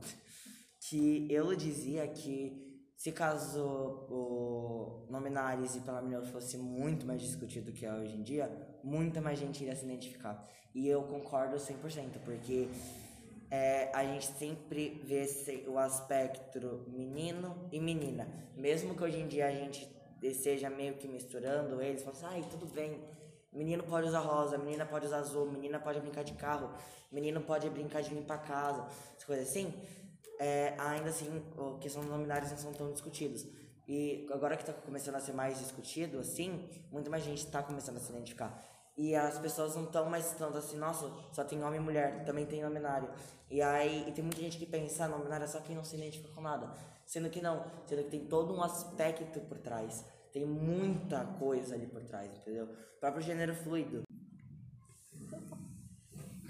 que 0.80 1.28
ele 1.30 1.56
dizia 1.58 2.08
que 2.08 2.73
se 2.96 3.12
caso 3.12 3.62
o 4.10 5.06
nominares 5.10 5.76
e 5.76 5.82
pronome 5.82 6.10
neutro 6.10 6.32
fosse 6.32 6.58
muito 6.58 7.06
mais 7.06 7.22
discutido 7.22 7.72
do 7.72 7.74
que 7.74 7.86
é 7.86 7.94
hoje 7.94 8.16
em 8.16 8.24
dia, 8.24 8.52
muita 8.84 9.22
mais 9.22 9.38
gente 9.38 9.62
iria 9.62 9.76
se 9.76 9.84
identificar. 9.86 10.48
E 10.74 10.88
eu 10.88 11.04
concordo 11.04 11.56
100%, 11.58 12.20
porque 12.26 12.68
é, 13.52 13.92
a 13.94 14.04
gente 14.04 14.26
sempre 14.26 15.02
vê 15.06 15.28
o 15.68 15.78
aspecto 15.78 16.86
menino 16.88 17.56
e 17.72 17.80
menina. 17.80 18.28
Mesmo 18.56 18.96
que 18.96 19.04
hoje 19.04 19.20
em 19.20 19.28
dia 19.28 19.48
a 19.48 19.52
gente 19.52 19.88
esteja 20.22 20.70
meio 20.70 20.96
que 20.96 21.08
misturando 21.08 21.82
eles, 21.82 22.02
falando 22.02 22.18
assim, 22.18 22.36
ai, 22.36 22.48
tudo 22.50 22.66
bem, 22.66 23.00
menino 23.52 23.84
pode 23.84 24.08
usar 24.08 24.22
rosa, 24.22 24.58
menina 24.58 24.86
pode 24.86 25.06
usar 25.06 25.18
azul, 25.18 25.52
menina 25.52 25.80
pode 25.80 26.00
brincar 26.00 26.24
de 26.24 26.34
carro, 26.34 26.72
menino 27.12 27.42
pode 27.42 27.70
brincar 27.70 28.02
de 28.02 28.14
limpar 28.14 28.40
casa, 28.40 28.88
essas 29.12 29.24
coisas 29.24 29.48
assim. 29.48 29.72
É, 30.40 30.76
ainda 30.78 31.10
assim, 31.10 31.44
a 31.58 31.80
questão 31.80 32.02
dos 32.02 32.12
nominares 32.12 32.52
não 32.52 32.58
são 32.58 32.72
tão 32.74 32.92
discutidos. 32.92 33.46
E 33.88 34.28
agora 34.32 34.56
que 34.56 34.66
tá 34.66 34.74
começando 34.74 35.16
a 35.16 35.20
ser 35.20 35.34
mais 35.34 35.60
discutido, 35.60 36.20
assim, 36.20 36.70
muita 36.92 37.10
mais 37.10 37.24
gente 37.24 37.46
tá 37.48 37.62
começando 37.62 37.98
a 37.98 38.00
se 38.00 38.12
identificar. 38.12 38.64
E 38.96 39.16
as 39.16 39.40
pessoas 39.40 39.76
não 39.76 39.86
estão 39.86 40.10
mais 40.10 40.32
tanto 40.34 40.58
assim, 40.58 40.78
nossa, 40.78 41.12
só 41.32 41.44
tem 41.44 41.64
homem 41.64 41.80
e 41.80 41.84
mulher, 41.84 42.24
também 42.26 42.46
tem 42.46 42.62
nominário. 42.62 43.10
E 43.50 43.62
aí, 43.62 44.08
e 44.08 44.12
tem 44.12 44.24
muita 44.24 44.40
gente 44.40 44.58
que 44.58 44.66
pensa, 44.66 45.06
ah, 45.06 45.08
nominário 45.08 45.44
é 45.44 45.48
só 45.48 45.60
quem 45.60 45.76
não 45.76 45.84
se 45.84 45.96
identifica 45.96 46.30
com 46.34 46.42
nada. 46.42 46.72
Sendo 47.06 47.30
que 47.30 47.42
não, 47.42 47.66
sendo 47.86 48.04
que 48.04 48.12
tem 48.12 48.26
todo 48.28 48.54
um 48.54 48.62
aspecto 48.62 49.40
por 49.42 49.58
trás. 49.58 50.06
Tem 50.32 50.46
muita 50.46 51.26
coisa 51.26 51.76
ali 51.76 51.88
por 51.88 52.04
trás, 52.04 52.32
entendeu? 52.36 52.66
O 52.66 53.00
próprio 53.00 53.22
gênero 53.22 53.54
fluido. 53.56 54.04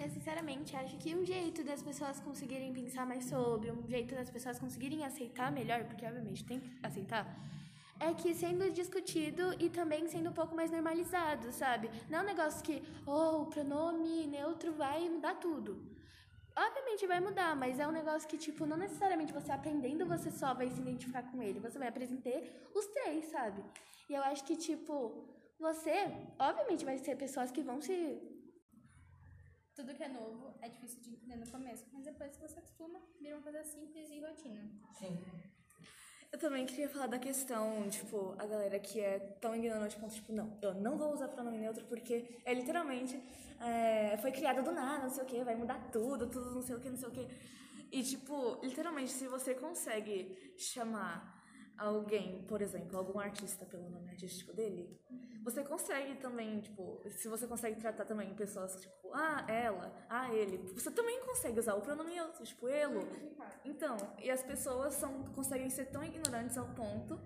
Eu 0.04 0.10
sinceramente 0.10 0.76
acho 0.76 0.98
que 0.98 1.16
um 1.16 1.24
jeito 1.24 1.64
das 1.64 1.82
pessoas 1.82 2.20
conseguirem 2.20 2.74
pensar 2.74 3.06
mais 3.12 3.24
sobre, 3.24 3.72
um 3.72 3.88
jeito 3.88 4.14
das 4.14 4.30
pessoas 4.30 4.60
conseguirem 4.60 5.06
aceitar 5.06 5.50
melhor, 5.50 5.86
porque 5.86 6.06
obviamente 6.06 6.44
tem 6.44 6.60
que 6.60 6.72
aceitar, 6.88 7.24
é 8.02 8.14
que 8.14 8.34
sendo 8.36 8.70
discutido 8.80 9.44
e 9.64 9.70
também 9.70 10.10
sendo 10.10 10.30
um 10.32 10.34
pouco 10.34 10.54
mais 10.54 10.70
normalizado, 10.70 11.54
sabe? 11.54 11.90
Não 12.10 12.20
é 12.20 12.22
um 12.22 12.26
negócio 12.26 12.62
que, 12.68 12.84
oh, 13.08 13.44
o 13.44 13.46
pronome 13.46 14.28
neutro 14.28 14.74
vai 14.74 15.08
mudar 15.08 15.36
tudo. 15.36 15.72
Obviamente 16.66 17.08
vai 17.08 17.22
mudar, 17.22 17.56
mas 17.56 17.80
é 17.80 17.88
um 17.88 17.98
negócio 18.00 18.28
que, 18.28 18.38
tipo, 18.38 18.66
não 18.66 18.76
necessariamente 18.76 19.32
você 19.32 19.54
aprendendo 19.54 20.06
você 20.06 20.30
só 20.30 20.54
vai 20.54 20.70
se 20.70 20.82
identificar 20.82 21.24
com 21.32 21.42
ele. 21.42 21.62
Você 21.62 21.80
vai 21.80 21.88
apresentar 21.88 22.42
os 22.76 22.86
três, 22.88 23.24
sabe? 23.32 23.64
E 24.10 24.14
eu 24.14 24.24
acho 24.24 24.44
que, 24.44 24.58
tipo, 24.58 24.96
você, 25.58 25.98
obviamente 26.38 26.84
vai 26.84 27.00
ter 27.00 27.16
pessoas 27.16 27.52
que 27.52 27.64
vão 27.64 27.80
se 27.82 27.98
Tudo 29.76 29.94
que 29.96 30.04
é 30.04 30.08
novo 30.08 30.54
é 30.62 30.70
difícil 30.70 31.02
de 31.02 31.10
entender 31.12 31.36
no 31.36 31.50
começo, 31.50 31.86
mas 31.92 32.04
depois 32.06 32.36
que 32.36 32.42
você 32.42 32.60
acostuma, 32.60 33.00
vira 33.20 33.36
uma 33.36 33.44
coisa 33.44 33.64
simples 33.64 34.10
e 34.12 34.20
rotina. 34.20 34.62
Sim. 35.00 35.18
Eu 36.32 36.40
também 36.40 36.66
queria 36.66 36.90
falar 36.90 37.08
da 37.08 37.20
questão, 37.20 37.88
tipo, 37.90 38.36
a 38.40 38.46
galera 38.46 38.80
que 38.80 39.00
é 39.00 39.20
tão 39.40 39.56
ignorante 39.56 39.96
ponto, 39.98 40.14
tipo, 40.14 40.32
não, 40.32 40.58
eu 40.62 40.74
não 40.74 40.98
vou 40.98 41.14
usar 41.14 41.28
pronome 41.28 41.58
neutro 41.60 41.86
porque 41.86 42.40
é 42.44 42.54
literalmente 42.54 43.22
é, 43.60 44.18
foi 44.18 44.32
criado 44.32 44.64
do 44.64 44.72
nada, 44.72 45.04
não 45.04 45.10
sei 45.10 45.24
o 45.24 45.28
que, 45.28 45.44
vai 45.44 45.56
mudar 45.56 45.92
tudo, 45.92 46.28
tudo 46.28 46.52
não 46.52 46.62
sei 46.62 46.76
o 46.76 46.80
que, 46.80 46.90
não 46.90 46.98
sei 46.98 47.10
o 47.10 47.12
que. 47.12 47.28
E, 47.92 48.04
tipo, 48.04 48.60
literalmente, 48.64 49.12
se 49.12 49.28
você 49.28 49.54
consegue 49.54 50.56
chamar 50.58 51.43
alguém, 51.78 52.44
por 52.48 52.62
exemplo, 52.62 52.98
algum 52.98 53.20
artista 53.20 53.66
pelo 53.66 53.90
nome 53.90 54.10
artístico 54.10 54.54
dele, 54.54 55.00
você 55.44 55.64
consegue 55.64 56.16
também, 56.16 56.62
tipo, 56.62 57.02
se 57.10 57.28
você 57.28 57.46
consegue 57.46 57.80
tratar 57.80 58.06
também 58.06 58.34
pessoas, 58.34 58.80
tipo, 58.80 59.14
ah, 59.14 59.46
ela, 59.50 59.94
ah, 60.10 60.34
ele, 60.34 60.58
você 60.74 60.90
também 60.90 61.20
consegue 61.26 61.60
usar 61.60 61.76
o 61.76 61.82
pronome 61.82 62.14
neutro, 62.14 62.44
tipo, 62.46 62.68
elo. 62.68 63.02
Então, 63.66 63.98
e 64.20 64.32
as 64.32 64.42
pessoas 64.44 64.94
são, 64.94 65.24
conseguem 65.34 65.70
ser 65.70 65.86
tão 65.88 66.04
ignorantes 66.04 66.58
ao 66.58 66.68
ponto 66.74 67.20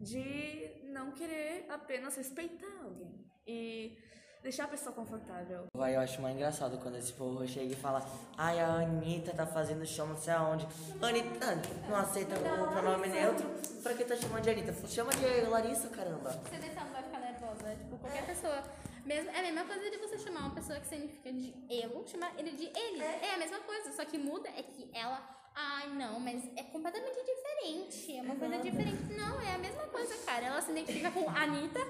de 0.00 0.82
não 0.84 1.12
querer 1.12 1.66
apenas 1.70 2.16
respeitar 2.16 2.82
alguém 2.82 3.24
e 3.46 3.96
deixar 4.42 4.64
a 4.64 4.68
pessoa 4.68 4.94
confortável. 4.94 5.66
Vai, 5.74 5.94
eu 5.94 6.00
acho 6.00 6.20
mais 6.20 6.34
engraçado 6.34 6.78
quando 6.78 6.96
esse 6.96 7.12
povo 7.12 7.46
chega 7.46 7.72
e 7.72 7.76
fala 7.76 8.04
Ai, 8.36 8.60
a 8.60 8.66
Anitta 8.66 9.32
tá 9.32 9.46
fazendo 9.46 9.86
show 9.86 10.06
não 10.06 10.16
sei 10.16 10.32
aonde. 10.32 10.66
Anitta, 11.00 11.62
não 11.88 11.96
aceita 11.96 12.34
o 12.36 12.72
pronome 12.72 13.08
neutro? 13.08 13.48
Pra 13.82 13.94
que 13.94 14.04
tá 14.04 14.16
chamando 14.16 14.42
de 14.42 14.50
Anitta? 14.50 14.88
Chama 14.88 15.12
de 15.12 15.48
Larissa, 15.48 15.88
caramba. 15.88 16.30
Você 16.30 16.56
deixar 16.58 16.84
não 16.84 16.92
vai 16.92 17.02
ficar 17.02 17.20
nervosa. 17.20 17.74
Tipo, 17.76 17.98
qualquer 17.98 18.26
pessoa. 18.26 18.62
Mesmo, 19.04 19.30
é 19.30 19.40
a 19.40 19.42
mesma 19.42 19.64
coisa 19.64 19.90
de 19.90 19.96
você 19.96 20.18
chamar 20.18 20.40
uma 20.40 20.54
pessoa 20.54 20.78
que 20.78 20.86
significa 20.86 21.32
de 21.32 21.54
eu, 21.68 22.04
chamar 22.06 22.32
ele 22.38 22.52
de 22.52 22.66
ele. 22.66 23.02
É. 23.02 23.34
a 23.34 23.38
mesma 23.38 23.58
coisa, 23.58 23.92
só 23.92 24.04
que 24.04 24.16
muda 24.16 24.48
é 24.48 24.62
que 24.62 24.88
ela. 24.92 25.20
Ai, 25.54 25.88
não, 25.90 26.18
mas 26.18 26.42
é 26.56 26.62
completamente 26.62 27.18
diferente. 27.22 28.16
É 28.16 28.22
uma 28.22 28.36
coisa 28.36 28.58
diferente. 28.58 29.12
Não, 29.12 29.40
é 29.40 29.54
a 29.54 29.58
mesma 29.58 29.82
coisa, 29.88 30.16
cara. 30.24 30.46
Ela 30.46 30.62
se 30.62 30.70
identifica 30.70 31.10
com 31.10 31.28
Anitta, 31.28 31.80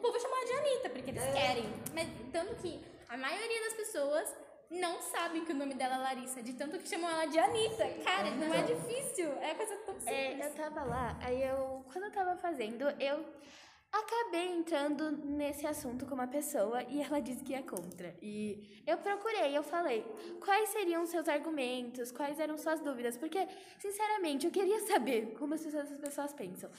o 0.00 0.02
povo 0.02 0.18
chama 0.18 0.36
ela 0.36 0.46
de 0.46 0.52
Anitta, 0.52 0.90
porque 0.90 1.10
eles 1.10 1.24
querem. 1.24 1.64
Mas 1.94 2.08
tanto 2.32 2.54
que 2.56 2.80
a 3.08 3.16
maioria 3.16 3.60
das 3.64 3.74
pessoas 3.74 4.34
não 4.70 5.02
sabe 5.02 5.42
que 5.42 5.52
o 5.52 5.54
nome 5.54 5.74
dela 5.74 5.96
é 5.96 5.98
Larissa, 5.98 6.42
de 6.42 6.54
tanto 6.54 6.78
que 6.78 6.88
chamam 6.88 7.10
ela 7.10 7.26
de 7.26 7.38
Anitta. 7.38 7.86
Cara, 8.02 8.30
não 8.30 8.54
é 8.54 8.62
difícil. 8.62 9.30
É 9.42 9.54
coisa 9.54 9.76
tão 9.84 9.94
simples. 9.94 10.16
É, 10.16 10.46
eu 10.46 10.54
tava 10.54 10.82
lá, 10.84 11.18
aí 11.20 11.42
eu, 11.42 11.84
quando 11.92 12.04
eu 12.04 12.12
tava 12.12 12.36
fazendo, 12.36 12.88
eu 12.98 13.24
acabei 13.92 14.52
entrando 14.52 15.10
nesse 15.10 15.66
assunto 15.66 16.06
com 16.06 16.14
uma 16.14 16.26
pessoa 16.26 16.82
e 16.84 17.00
ela 17.02 17.20
disse 17.20 17.42
que 17.42 17.54
é 17.54 17.62
contra. 17.62 18.14
E 18.22 18.82
eu 18.86 18.96
procurei, 18.98 19.56
eu 19.56 19.62
falei, 19.62 20.02
quais 20.40 20.70
seriam 20.70 21.04
seus 21.06 21.28
argumentos, 21.28 22.12
quais 22.12 22.38
eram 22.38 22.56
suas 22.56 22.80
dúvidas, 22.80 23.16
porque, 23.16 23.46
sinceramente, 23.78 24.46
eu 24.46 24.52
queria 24.52 24.80
saber 24.86 25.34
como 25.38 25.54
as 25.54 25.62
pessoas, 25.62 25.90
as 25.90 25.98
pessoas 25.98 26.32
pensam. 26.32 26.70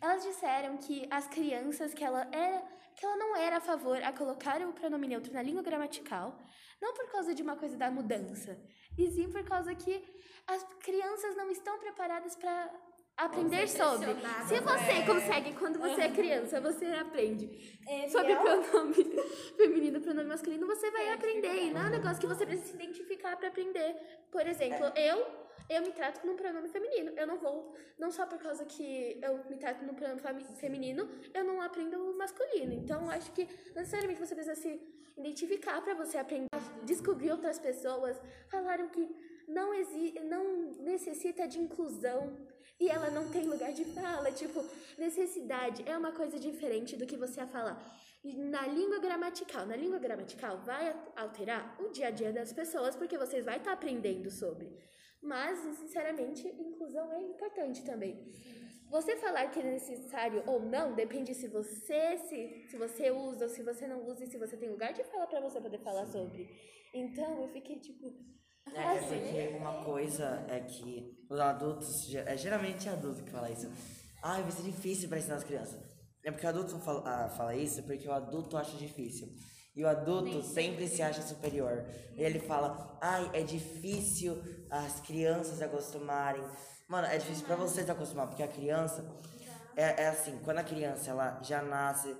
Elas 0.00 0.22
disseram 0.22 0.76
que 0.76 1.06
as 1.10 1.26
crianças, 1.26 1.92
que 1.92 2.04
ela 2.04 2.28
era, 2.32 2.62
que 2.94 3.04
ela 3.04 3.16
não 3.16 3.36
era 3.36 3.56
a 3.56 3.60
favor 3.60 4.02
a 4.02 4.12
colocar 4.12 4.60
o 4.62 4.72
pronome 4.72 5.08
neutro 5.08 5.32
na 5.32 5.42
língua 5.42 5.62
gramatical, 5.62 6.38
não 6.80 6.94
por 6.94 7.10
causa 7.10 7.34
de 7.34 7.42
uma 7.42 7.56
coisa 7.56 7.76
da 7.76 7.90
mudança, 7.90 8.56
e 8.96 9.10
sim 9.10 9.30
por 9.30 9.42
causa 9.44 9.74
que 9.74 10.02
as 10.46 10.62
crianças 10.80 11.36
não 11.36 11.50
estão 11.50 11.78
preparadas 11.78 12.34
para 12.36 12.70
aprender 13.24 13.68
sobre. 13.68 14.14
Se 14.48 14.60
você 14.60 15.02
consegue, 15.06 15.52
quando 15.54 15.78
você 15.78 16.02
é 16.02 16.10
criança, 16.10 16.60
você 16.60 16.86
aprende 16.86 17.48
sobre 18.08 18.34
pronome 18.36 18.94
feminino 19.56 20.00
pronome 20.00 20.28
masculino, 20.28 20.66
você 20.66 20.90
vai 20.90 21.12
aprender. 21.12 21.54
E 21.64 21.70
não 21.70 21.82
é 21.82 21.86
um 21.86 21.90
negócio 21.90 22.20
que 22.20 22.26
você 22.26 22.46
precisa 22.46 22.68
se 22.68 22.74
identificar 22.74 23.36
para 23.36 23.48
aprender. 23.48 23.96
Por 24.30 24.46
exemplo, 24.46 24.86
eu 24.96 25.50
eu 25.68 25.82
me 25.82 25.92
trato 25.92 26.20
com 26.20 26.28
um 26.28 26.36
pronome 26.36 26.68
feminino. 26.68 27.12
Eu 27.16 27.26
não 27.28 27.38
vou, 27.38 27.72
não 27.96 28.10
só 28.10 28.26
por 28.26 28.38
causa 28.38 28.64
que 28.64 29.20
eu 29.22 29.44
me 29.48 29.56
trato 29.56 29.84
num 29.84 29.94
pronome 29.94 30.44
feminino, 30.56 31.08
eu 31.32 31.44
não 31.44 31.62
aprendo 31.62 31.96
o 32.10 32.18
masculino. 32.18 32.72
Então, 32.72 33.08
acho 33.08 33.30
que 33.30 33.44
não 33.68 33.76
necessariamente 33.82 34.18
você 34.18 34.34
precisa 34.34 34.56
se 34.56 34.80
identificar 35.16 35.80
para 35.82 35.94
você 35.94 36.18
aprender, 36.18 36.48
descobrir 36.82 37.30
outras 37.30 37.58
pessoas. 37.58 38.20
Falaram 38.48 38.88
que 38.88 39.08
não, 39.46 39.72
exi 39.72 40.18
não 40.24 40.44
necessita 40.80 41.46
de 41.46 41.60
inclusão 41.60 42.36
e 42.80 42.88
ela 42.88 43.10
não 43.10 43.28
tem 43.30 43.44
lugar 43.44 43.72
de 43.72 43.84
fala. 43.84 44.32
Tipo, 44.32 44.64
necessidade 44.98 45.84
é 45.86 45.96
uma 45.96 46.12
coisa 46.12 46.38
diferente 46.38 46.96
do 46.96 47.06
que 47.06 47.16
você 47.16 47.46
falar. 47.46 47.78
Na 48.24 48.66
língua 48.66 48.98
gramatical, 48.98 49.66
na 49.66 49.76
língua 49.76 49.98
gramatical 49.98 50.58
vai 50.58 50.94
alterar 51.14 51.76
o 51.80 51.90
dia 51.90 52.08
a 52.08 52.10
dia 52.10 52.32
das 52.32 52.52
pessoas 52.52 52.96
porque 52.96 53.16
vocês 53.18 53.44
vai 53.44 53.58
estar 53.58 53.72
aprendendo 53.72 54.30
sobre. 54.30 54.68
Mas, 55.22 55.58
sinceramente, 55.76 56.48
inclusão 56.48 57.12
é 57.12 57.20
importante 57.20 57.84
também. 57.84 58.32
Você 58.90 59.16
falar 59.16 59.48
que 59.50 59.60
é 59.60 59.62
necessário 59.62 60.42
ou 60.46 60.60
não 60.60 60.94
depende 60.94 61.34
se 61.34 61.46
você 61.46 62.16
se, 62.28 62.66
se 62.68 62.76
você 62.76 63.10
usa 63.10 63.44
ou 63.44 63.50
se 63.50 63.62
você 63.62 63.86
não 63.86 64.04
usa 64.06 64.24
e 64.24 64.26
se 64.26 64.36
você 64.36 64.56
tem 64.56 64.68
lugar 64.68 64.92
de 64.92 65.04
fala 65.04 65.26
pra 65.26 65.40
você 65.40 65.60
poder 65.60 65.78
falar 65.78 66.06
sobre. 66.06 66.48
Então, 66.92 67.40
eu 67.42 67.48
fiquei 67.48 67.78
tipo, 67.78 68.12
É, 68.74 68.80
é 68.80 68.98
porque 68.98 69.56
uma 69.58 69.84
coisa 69.84 70.44
é 70.48 70.60
que 70.60 71.18
os 71.28 71.38
adultos, 71.38 72.14
é 72.14 72.36
geralmente 72.36 72.88
adulto 72.88 73.22
que 73.22 73.30
fala 73.30 73.50
isso. 73.50 73.70
Ai, 74.22 74.42
vai 74.42 74.50
ser 74.50 74.62
difícil 74.62 75.08
pra 75.08 75.18
ensinar 75.18 75.36
as 75.36 75.44
crianças. 75.44 75.80
É 76.24 76.30
porque 76.30 76.46
o 76.46 76.48
adulto 76.48 76.78
fala, 76.80 77.02
ah, 77.06 77.28
fala 77.30 77.54
isso 77.54 77.82
porque 77.84 78.06
o 78.06 78.12
adulto 78.12 78.56
acha 78.56 78.76
difícil. 78.76 79.28
E 79.74 79.84
o 79.84 79.88
adulto 79.88 80.42
sempre 80.42 80.88
se 80.88 81.00
acha 81.02 81.22
superior. 81.22 81.86
E 82.14 82.22
ele 82.22 82.38
fala, 82.40 82.98
ai, 83.00 83.30
é 83.32 83.42
difícil 83.42 84.36
as 84.70 85.00
crianças 85.00 85.58
se 85.58 85.64
acostumarem. 85.64 86.42
Mano, 86.88 87.06
é 87.06 87.16
difícil 87.16 87.46
pra 87.46 87.56
você 87.56 87.84
se 87.84 87.90
acostumar, 87.90 88.26
porque 88.26 88.42
a 88.42 88.48
criança 88.48 89.04
é, 89.76 90.02
é 90.02 90.08
assim, 90.08 90.38
quando 90.44 90.58
a 90.58 90.64
criança 90.64 91.10
ela 91.10 91.40
já 91.42 91.62
nasce 91.62 92.14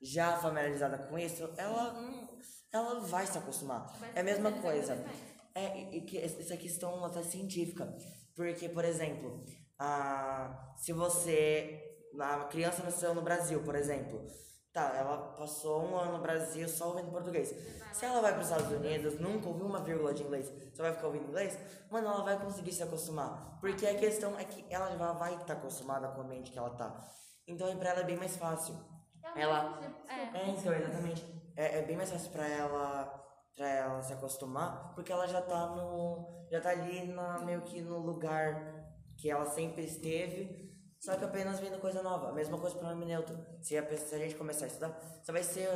já 0.00 0.36
familiarizada 0.38 0.98
com 0.98 1.18
isso, 1.18 1.48
ela 1.56 1.92
não, 1.92 2.28
ela 2.72 3.00
vai 3.00 3.26
se 3.26 3.38
acostumar. 3.38 3.86
É 4.14 4.20
a 4.20 4.24
mesma 4.24 4.50
coisa. 4.52 4.96
É, 5.54 6.00
que 6.00 6.18
essa 6.18 6.56
questão 6.56 7.04
até 7.04 7.22
científica. 7.22 7.94
Porque, 8.34 8.68
por 8.68 8.84
exemplo, 8.84 9.44
a, 9.78 10.74
se 10.76 10.92
você. 10.92 11.90
A 12.18 12.44
criança 12.44 12.82
nasceu 12.82 13.14
no 13.14 13.22
Brasil, 13.22 13.62
por 13.62 13.74
exemplo. 13.74 14.24
Tá, 14.72 14.92
ela 14.96 15.34
passou 15.36 15.84
um 15.84 15.96
ano 15.96 16.14
no 16.14 16.22
Brasil 16.22 16.68
só 16.68 16.88
ouvindo 16.88 17.10
português. 17.12 17.54
Se 17.92 18.04
ela 18.04 18.20
vai 18.20 18.32
para 18.32 18.40
os 18.40 18.48
Estados 18.48 18.72
Unidos, 18.72 19.20
nunca 19.20 19.48
ouviu 19.48 19.66
uma 19.66 19.80
vírgula 19.80 20.12
de 20.12 20.24
inglês, 20.24 20.52
só 20.74 20.82
vai 20.82 20.92
ficar 20.92 21.06
ouvindo 21.06 21.28
inglês, 21.28 21.56
mano, 21.88 22.08
ela 22.08 22.24
vai 22.24 22.40
conseguir 22.40 22.72
se 22.72 22.82
acostumar. 22.82 23.56
Porque 23.60 23.86
a 23.86 23.94
questão 23.96 24.36
é 24.36 24.44
que 24.44 24.64
ela 24.68 24.90
já 24.96 25.12
vai 25.12 25.36
estar 25.36 25.52
acostumada 25.52 26.08
com 26.08 26.22
o 26.22 26.24
ambiente 26.24 26.50
que 26.50 26.58
ela 26.58 26.70
tá. 26.70 27.08
Então, 27.46 27.76
para 27.76 27.90
ela 27.90 28.00
é 28.00 28.04
bem 28.04 28.16
mais 28.16 28.36
fácil. 28.36 28.74
Ela. 29.36 29.80
É, 30.08 30.50
então, 30.50 30.72
exatamente. 30.72 31.24
É, 31.54 31.78
é 31.78 31.82
bem 31.82 31.96
mais 31.96 32.10
fácil 32.10 32.32
pra 32.32 32.48
ela 32.48 33.23
para 33.56 33.68
ela 33.68 34.02
se 34.02 34.12
acostumar, 34.12 34.94
porque 34.94 35.12
ela 35.12 35.26
já 35.26 35.40
tá 35.42 35.66
no. 35.66 36.46
já 36.50 36.60
tá 36.60 36.70
ali 36.70 37.06
na, 37.06 37.38
meio 37.40 37.62
que 37.62 37.80
no 37.80 37.98
lugar 37.98 38.84
que 39.16 39.30
ela 39.30 39.46
sempre 39.46 39.84
esteve, 39.84 40.72
só 41.00 41.16
que 41.16 41.24
apenas 41.24 41.60
vendo 41.60 41.78
coisa 41.80 42.02
nova. 42.02 42.30
A 42.30 42.32
mesma 42.32 42.58
coisa 42.58 42.76
para 42.76 42.86
o 42.88 42.90
nome 42.90 43.06
neutro. 43.06 43.36
Se 43.60 43.76
a, 43.76 43.96
se 43.96 44.14
a 44.14 44.18
gente 44.18 44.34
começar 44.34 44.64
a 44.64 44.68
estudar, 44.68 44.98
só 45.22 45.32
vai 45.32 45.42
ser 45.42 45.68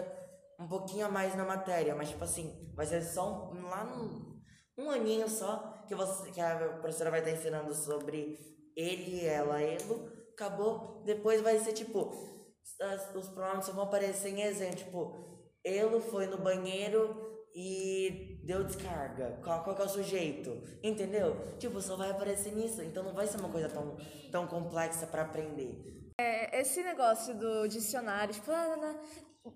um 0.58 0.66
pouquinho 0.66 1.06
a 1.06 1.08
mais 1.08 1.34
na 1.36 1.44
matéria, 1.44 1.94
mas 1.94 2.08
tipo 2.10 2.24
assim, 2.24 2.72
vai 2.74 2.86
ser 2.86 3.02
só 3.02 3.50
um, 3.52 3.62
lá 3.68 3.84
no, 3.84 4.40
um 4.76 4.90
aninho 4.90 5.28
só 5.28 5.84
que, 5.86 5.94
você, 5.94 6.30
que 6.32 6.40
a 6.40 6.78
professora 6.80 7.10
vai 7.10 7.20
estar 7.20 7.30
ensinando 7.32 7.72
sobre 7.74 8.38
ele, 8.76 9.24
ela, 9.24 9.60
elo, 9.62 10.10
acabou. 10.32 11.02
Depois 11.04 11.40
vai 11.42 11.58
ser 11.58 11.72
tipo, 11.72 12.10
as- 12.80 13.14
os 13.14 13.28
pronomes 13.28 13.64
só 13.66 13.72
vão 13.72 13.84
aparecer 13.84 14.30
em 14.30 14.42
exemplo, 14.42 14.76
tipo, 14.76 15.37
elo 15.76 16.00
foi 16.00 16.26
no 16.26 16.38
banheiro 16.38 17.28
e 17.54 18.40
deu 18.44 18.64
descarga. 18.64 19.38
Qual, 19.42 19.62
qual 19.64 19.76
é 19.76 19.84
o 19.84 19.88
sujeito? 19.88 20.62
Entendeu? 20.82 21.36
Tipo, 21.58 21.80
só 21.80 21.96
vai 21.96 22.10
aparecer 22.10 22.54
nisso. 22.54 22.82
Então 22.82 23.02
não 23.02 23.12
vai 23.12 23.26
ser 23.26 23.38
uma 23.38 23.48
coisa 23.48 23.68
tão, 23.68 23.96
tão 24.30 24.46
complexa 24.46 25.06
pra 25.06 25.22
aprender. 25.22 25.98
É, 26.20 26.60
esse 26.60 26.82
negócio 26.82 27.34
do 27.34 27.68
dicionário, 27.68 28.34
tipo, 28.34 28.50
ah, 28.50 28.96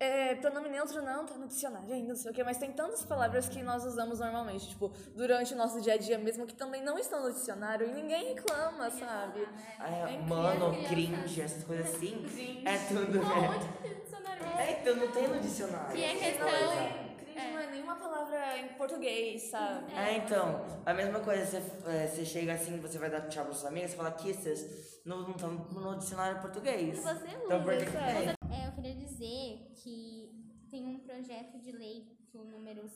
é, 0.01 0.35
pronome 0.37 0.69
neutro 0.69 1.03
não, 1.03 1.27
tá 1.27 1.35
no 1.35 1.47
dicionário 1.47 1.93
ainda, 1.93 2.09
não 2.09 2.17
sei 2.17 2.31
o 2.31 2.35
quê, 2.35 2.43
mas 2.45 2.59
tem 2.59 2.73
tantas 2.73 3.05
palavras 3.05 3.49
que 3.49 3.63
nós 3.63 3.85
usamos 3.85 4.21
normalmente, 4.21 4.69
tipo, 4.69 4.93
durante 5.15 5.55
o 5.55 5.57
nosso 5.57 5.81
dia 5.81 5.95
a 5.95 5.97
dia 5.97 6.19
mesmo, 6.19 6.47
que 6.47 6.55
também 6.55 6.83
não 6.83 6.99
estão 6.99 7.23
no 7.23 7.33
dicionário 7.33 7.89
e 7.89 7.93
ninguém 7.93 8.35
reclama, 8.35 8.91
sabe? 8.91 9.47
É, 9.81 10.15
incrível, 10.15 10.37
mano, 10.37 10.85
cringe, 10.89 11.41
essas 11.41 11.65
coisas 11.65 11.95
assim. 11.95 12.23
É 12.65 12.79
tudo, 12.89 13.19
né? 13.19 13.93
É, 14.59 14.81
então 14.81 14.97
não 14.97 15.11
tem 15.11 15.29
no 15.29 15.41
dicionário. 15.41 15.97
E 15.97 16.05
a 16.05 16.17
questão. 16.17 16.49
Cringe 16.49 17.13
não 17.53 17.61
é 17.61 17.67
nenhuma 17.71 17.97
palavra 17.97 18.59
em 18.59 18.69
português, 18.69 19.43
sabe? 19.51 19.93
É, 19.95 20.17
então, 20.19 20.65
a 20.85 20.95
mesma 20.95 21.21
coisa, 21.21 21.45
você, 21.45 21.63
é, 21.87 22.07
você 22.07 22.25
chega 22.25 22.53
assim, 22.55 22.79
você 22.81 22.99
vai 22.99 23.11
dar 23.11 23.23
tchau 23.23 23.45
pros 23.45 23.59
seus 23.59 23.71
amigos, 23.71 23.91
você 23.91 23.97
fala 23.97 24.13
kisses, 24.13 25.01
não 25.05 25.23
não 25.23 25.31
estão 25.31 25.51
no 25.51 25.97
dicionário 25.97 26.41
português. 26.41 26.99
Você 26.99 27.29
Então, 27.45 27.63
por 27.63 27.77
que 27.77 27.85
que 27.87 27.93
tem? 27.93 28.35
Dizer 29.23 29.71
que 29.77 30.35
tem 30.69 30.85
um 30.85 30.99
projeto 30.99 31.57
de 31.61 31.71
lei, 31.71 32.19
que 32.27 32.37
é 32.37 32.41
o 32.41 32.45
número 32.45 32.89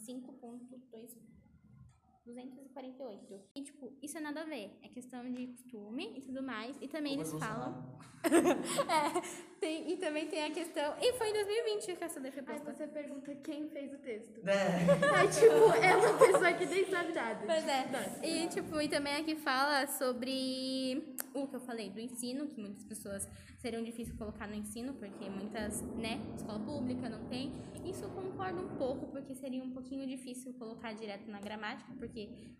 5.248. 2.26 3.40
E, 3.54 3.62
tipo, 3.62 3.92
isso 4.02 4.18
é 4.18 4.20
nada 4.20 4.42
a 4.42 4.44
ver. 4.44 4.76
É 4.82 4.88
questão 4.88 5.30
de 5.30 5.46
costume 5.46 6.12
e 6.16 6.20
tudo 6.20 6.42
mais. 6.42 6.76
E 6.80 6.88
também 6.88 7.14
eles 7.14 7.32
falam. 7.32 7.84
é, 8.26 9.20
tem, 9.60 9.92
e 9.92 9.96
também 9.96 10.26
tem 10.26 10.44
a 10.44 10.50
questão. 10.50 10.96
E 11.00 11.12
foi 11.12 11.30
em 11.30 11.32
2020 11.32 11.96
que 11.96 12.04
essa 12.04 12.18
lei 12.18 12.32
foi 12.32 12.42
Aí 12.46 12.58
você 12.58 12.86
pergunta 12.88 13.34
quem 13.36 13.68
fez 13.68 13.92
o 13.92 13.98
texto. 13.98 14.40
É. 14.48 15.16
Aí, 15.16 15.28
tipo, 15.28 15.84
é 15.84 15.96
uma 15.96 16.18
pessoa 16.18 16.52
que 16.52 16.66
nem 16.66 16.84
sabe 16.86 17.12
nada. 17.12 17.44
Pois 17.46 17.68
é. 17.68 18.26
E, 18.26 18.48
tipo, 18.48 18.80
e 18.80 18.88
também 18.88 19.14
aqui 19.14 19.36
fala 19.36 19.86
sobre 19.86 21.16
o 21.32 21.46
que 21.46 21.54
eu 21.54 21.60
falei 21.60 21.90
do 21.90 22.00
ensino, 22.00 22.48
que 22.48 22.60
muitas 22.60 22.84
pessoas 22.84 23.28
seriam 23.58 23.82
difícil 23.82 24.16
colocar 24.16 24.46
no 24.46 24.54
ensino, 24.54 24.94
porque 24.94 25.28
muitas, 25.28 25.82
né, 25.96 26.20
escola 26.34 26.58
pública 26.60 27.08
não 27.08 27.24
tem. 27.26 27.52
Isso 27.84 28.04
eu 28.04 28.10
concordo 28.10 28.60
um 28.60 28.76
pouco, 28.76 29.06
porque 29.06 29.34
seria 29.34 29.62
um 29.62 29.70
pouquinho 29.70 30.06
difícil 30.06 30.52
colocar 30.54 30.92
direto 30.92 31.30
na 31.30 31.40
gramática, 31.40 31.92
porque 31.98 32.15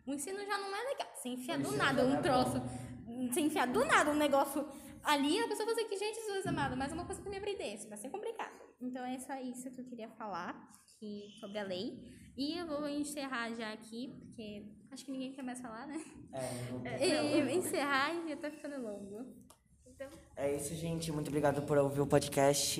o 0.07 0.12
ensino 0.12 0.38
já 0.45 0.59
não 0.59 0.75
é 0.75 0.85
legal. 0.85 1.09
Você 1.14 1.29
enfiar 1.31 1.59
do 1.59 1.73
nada 1.77 2.05
um 2.07 2.14
é 2.14 2.21
troço, 2.23 2.62
você 3.33 3.40
enfiar 3.40 3.66
do 3.66 3.85
nada 3.85 4.11
um 4.11 4.14
negócio 4.14 4.66
ali, 5.03 5.38
a 5.38 5.49
pessoa 5.49 5.66
vai 5.66 5.75
dizer 5.75 5.88
que, 5.88 5.97
gente, 5.97 6.16
Jesus 6.16 6.47
amado, 6.47 6.77
mas 6.77 6.90
é 6.90 6.95
uma 6.95 7.05
coisa 7.07 7.21
que 7.21 7.27
eu 7.29 7.31
me 7.31 7.38
aprender, 7.38 7.75
isso 7.75 7.88
vai 7.88 7.97
ser 7.97 8.11
complicado. 8.11 8.53
Então 8.81 9.05
é 9.05 9.19
só 9.19 9.35
isso 9.40 9.71
que 9.71 9.81
eu 9.81 9.85
queria 9.85 10.09
falar 10.11 10.53
que, 10.99 11.29
sobre 11.40 11.59
a 11.59 11.62
lei. 11.62 12.12
E 12.37 12.59
eu 12.59 12.66
vou 12.66 12.87
encerrar 12.88 13.55
já 13.55 13.73
aqui, 13.73 14.12
porque 14.21 14.66
acho 14.90 15.05
que 15.07 15.11
ninguém 15.12 15.33
quer 15.33 15.42
mais 15.42 15.61
falar, 15.61 15.87
né? 15.87 16.05
É, 17.01 17.23
não- 17.23 17.49
E 17.49 17.57
encerrar 17.57 18.12
e 18.14 18.29
já 18.29 18.37
tá 18.37 18.51
ficando 18.51 18.83
longo. 18.83 19.25
é 20.37 20.55
isso, 20.55 20.75
gente. 20.75 21.11
Muito 21.11 21.29
obrigado 21.29 21.62
por 21.62 21.79
ouvir 21.79 22.01
o 22.03 22.07
podcast. 22.07 22.75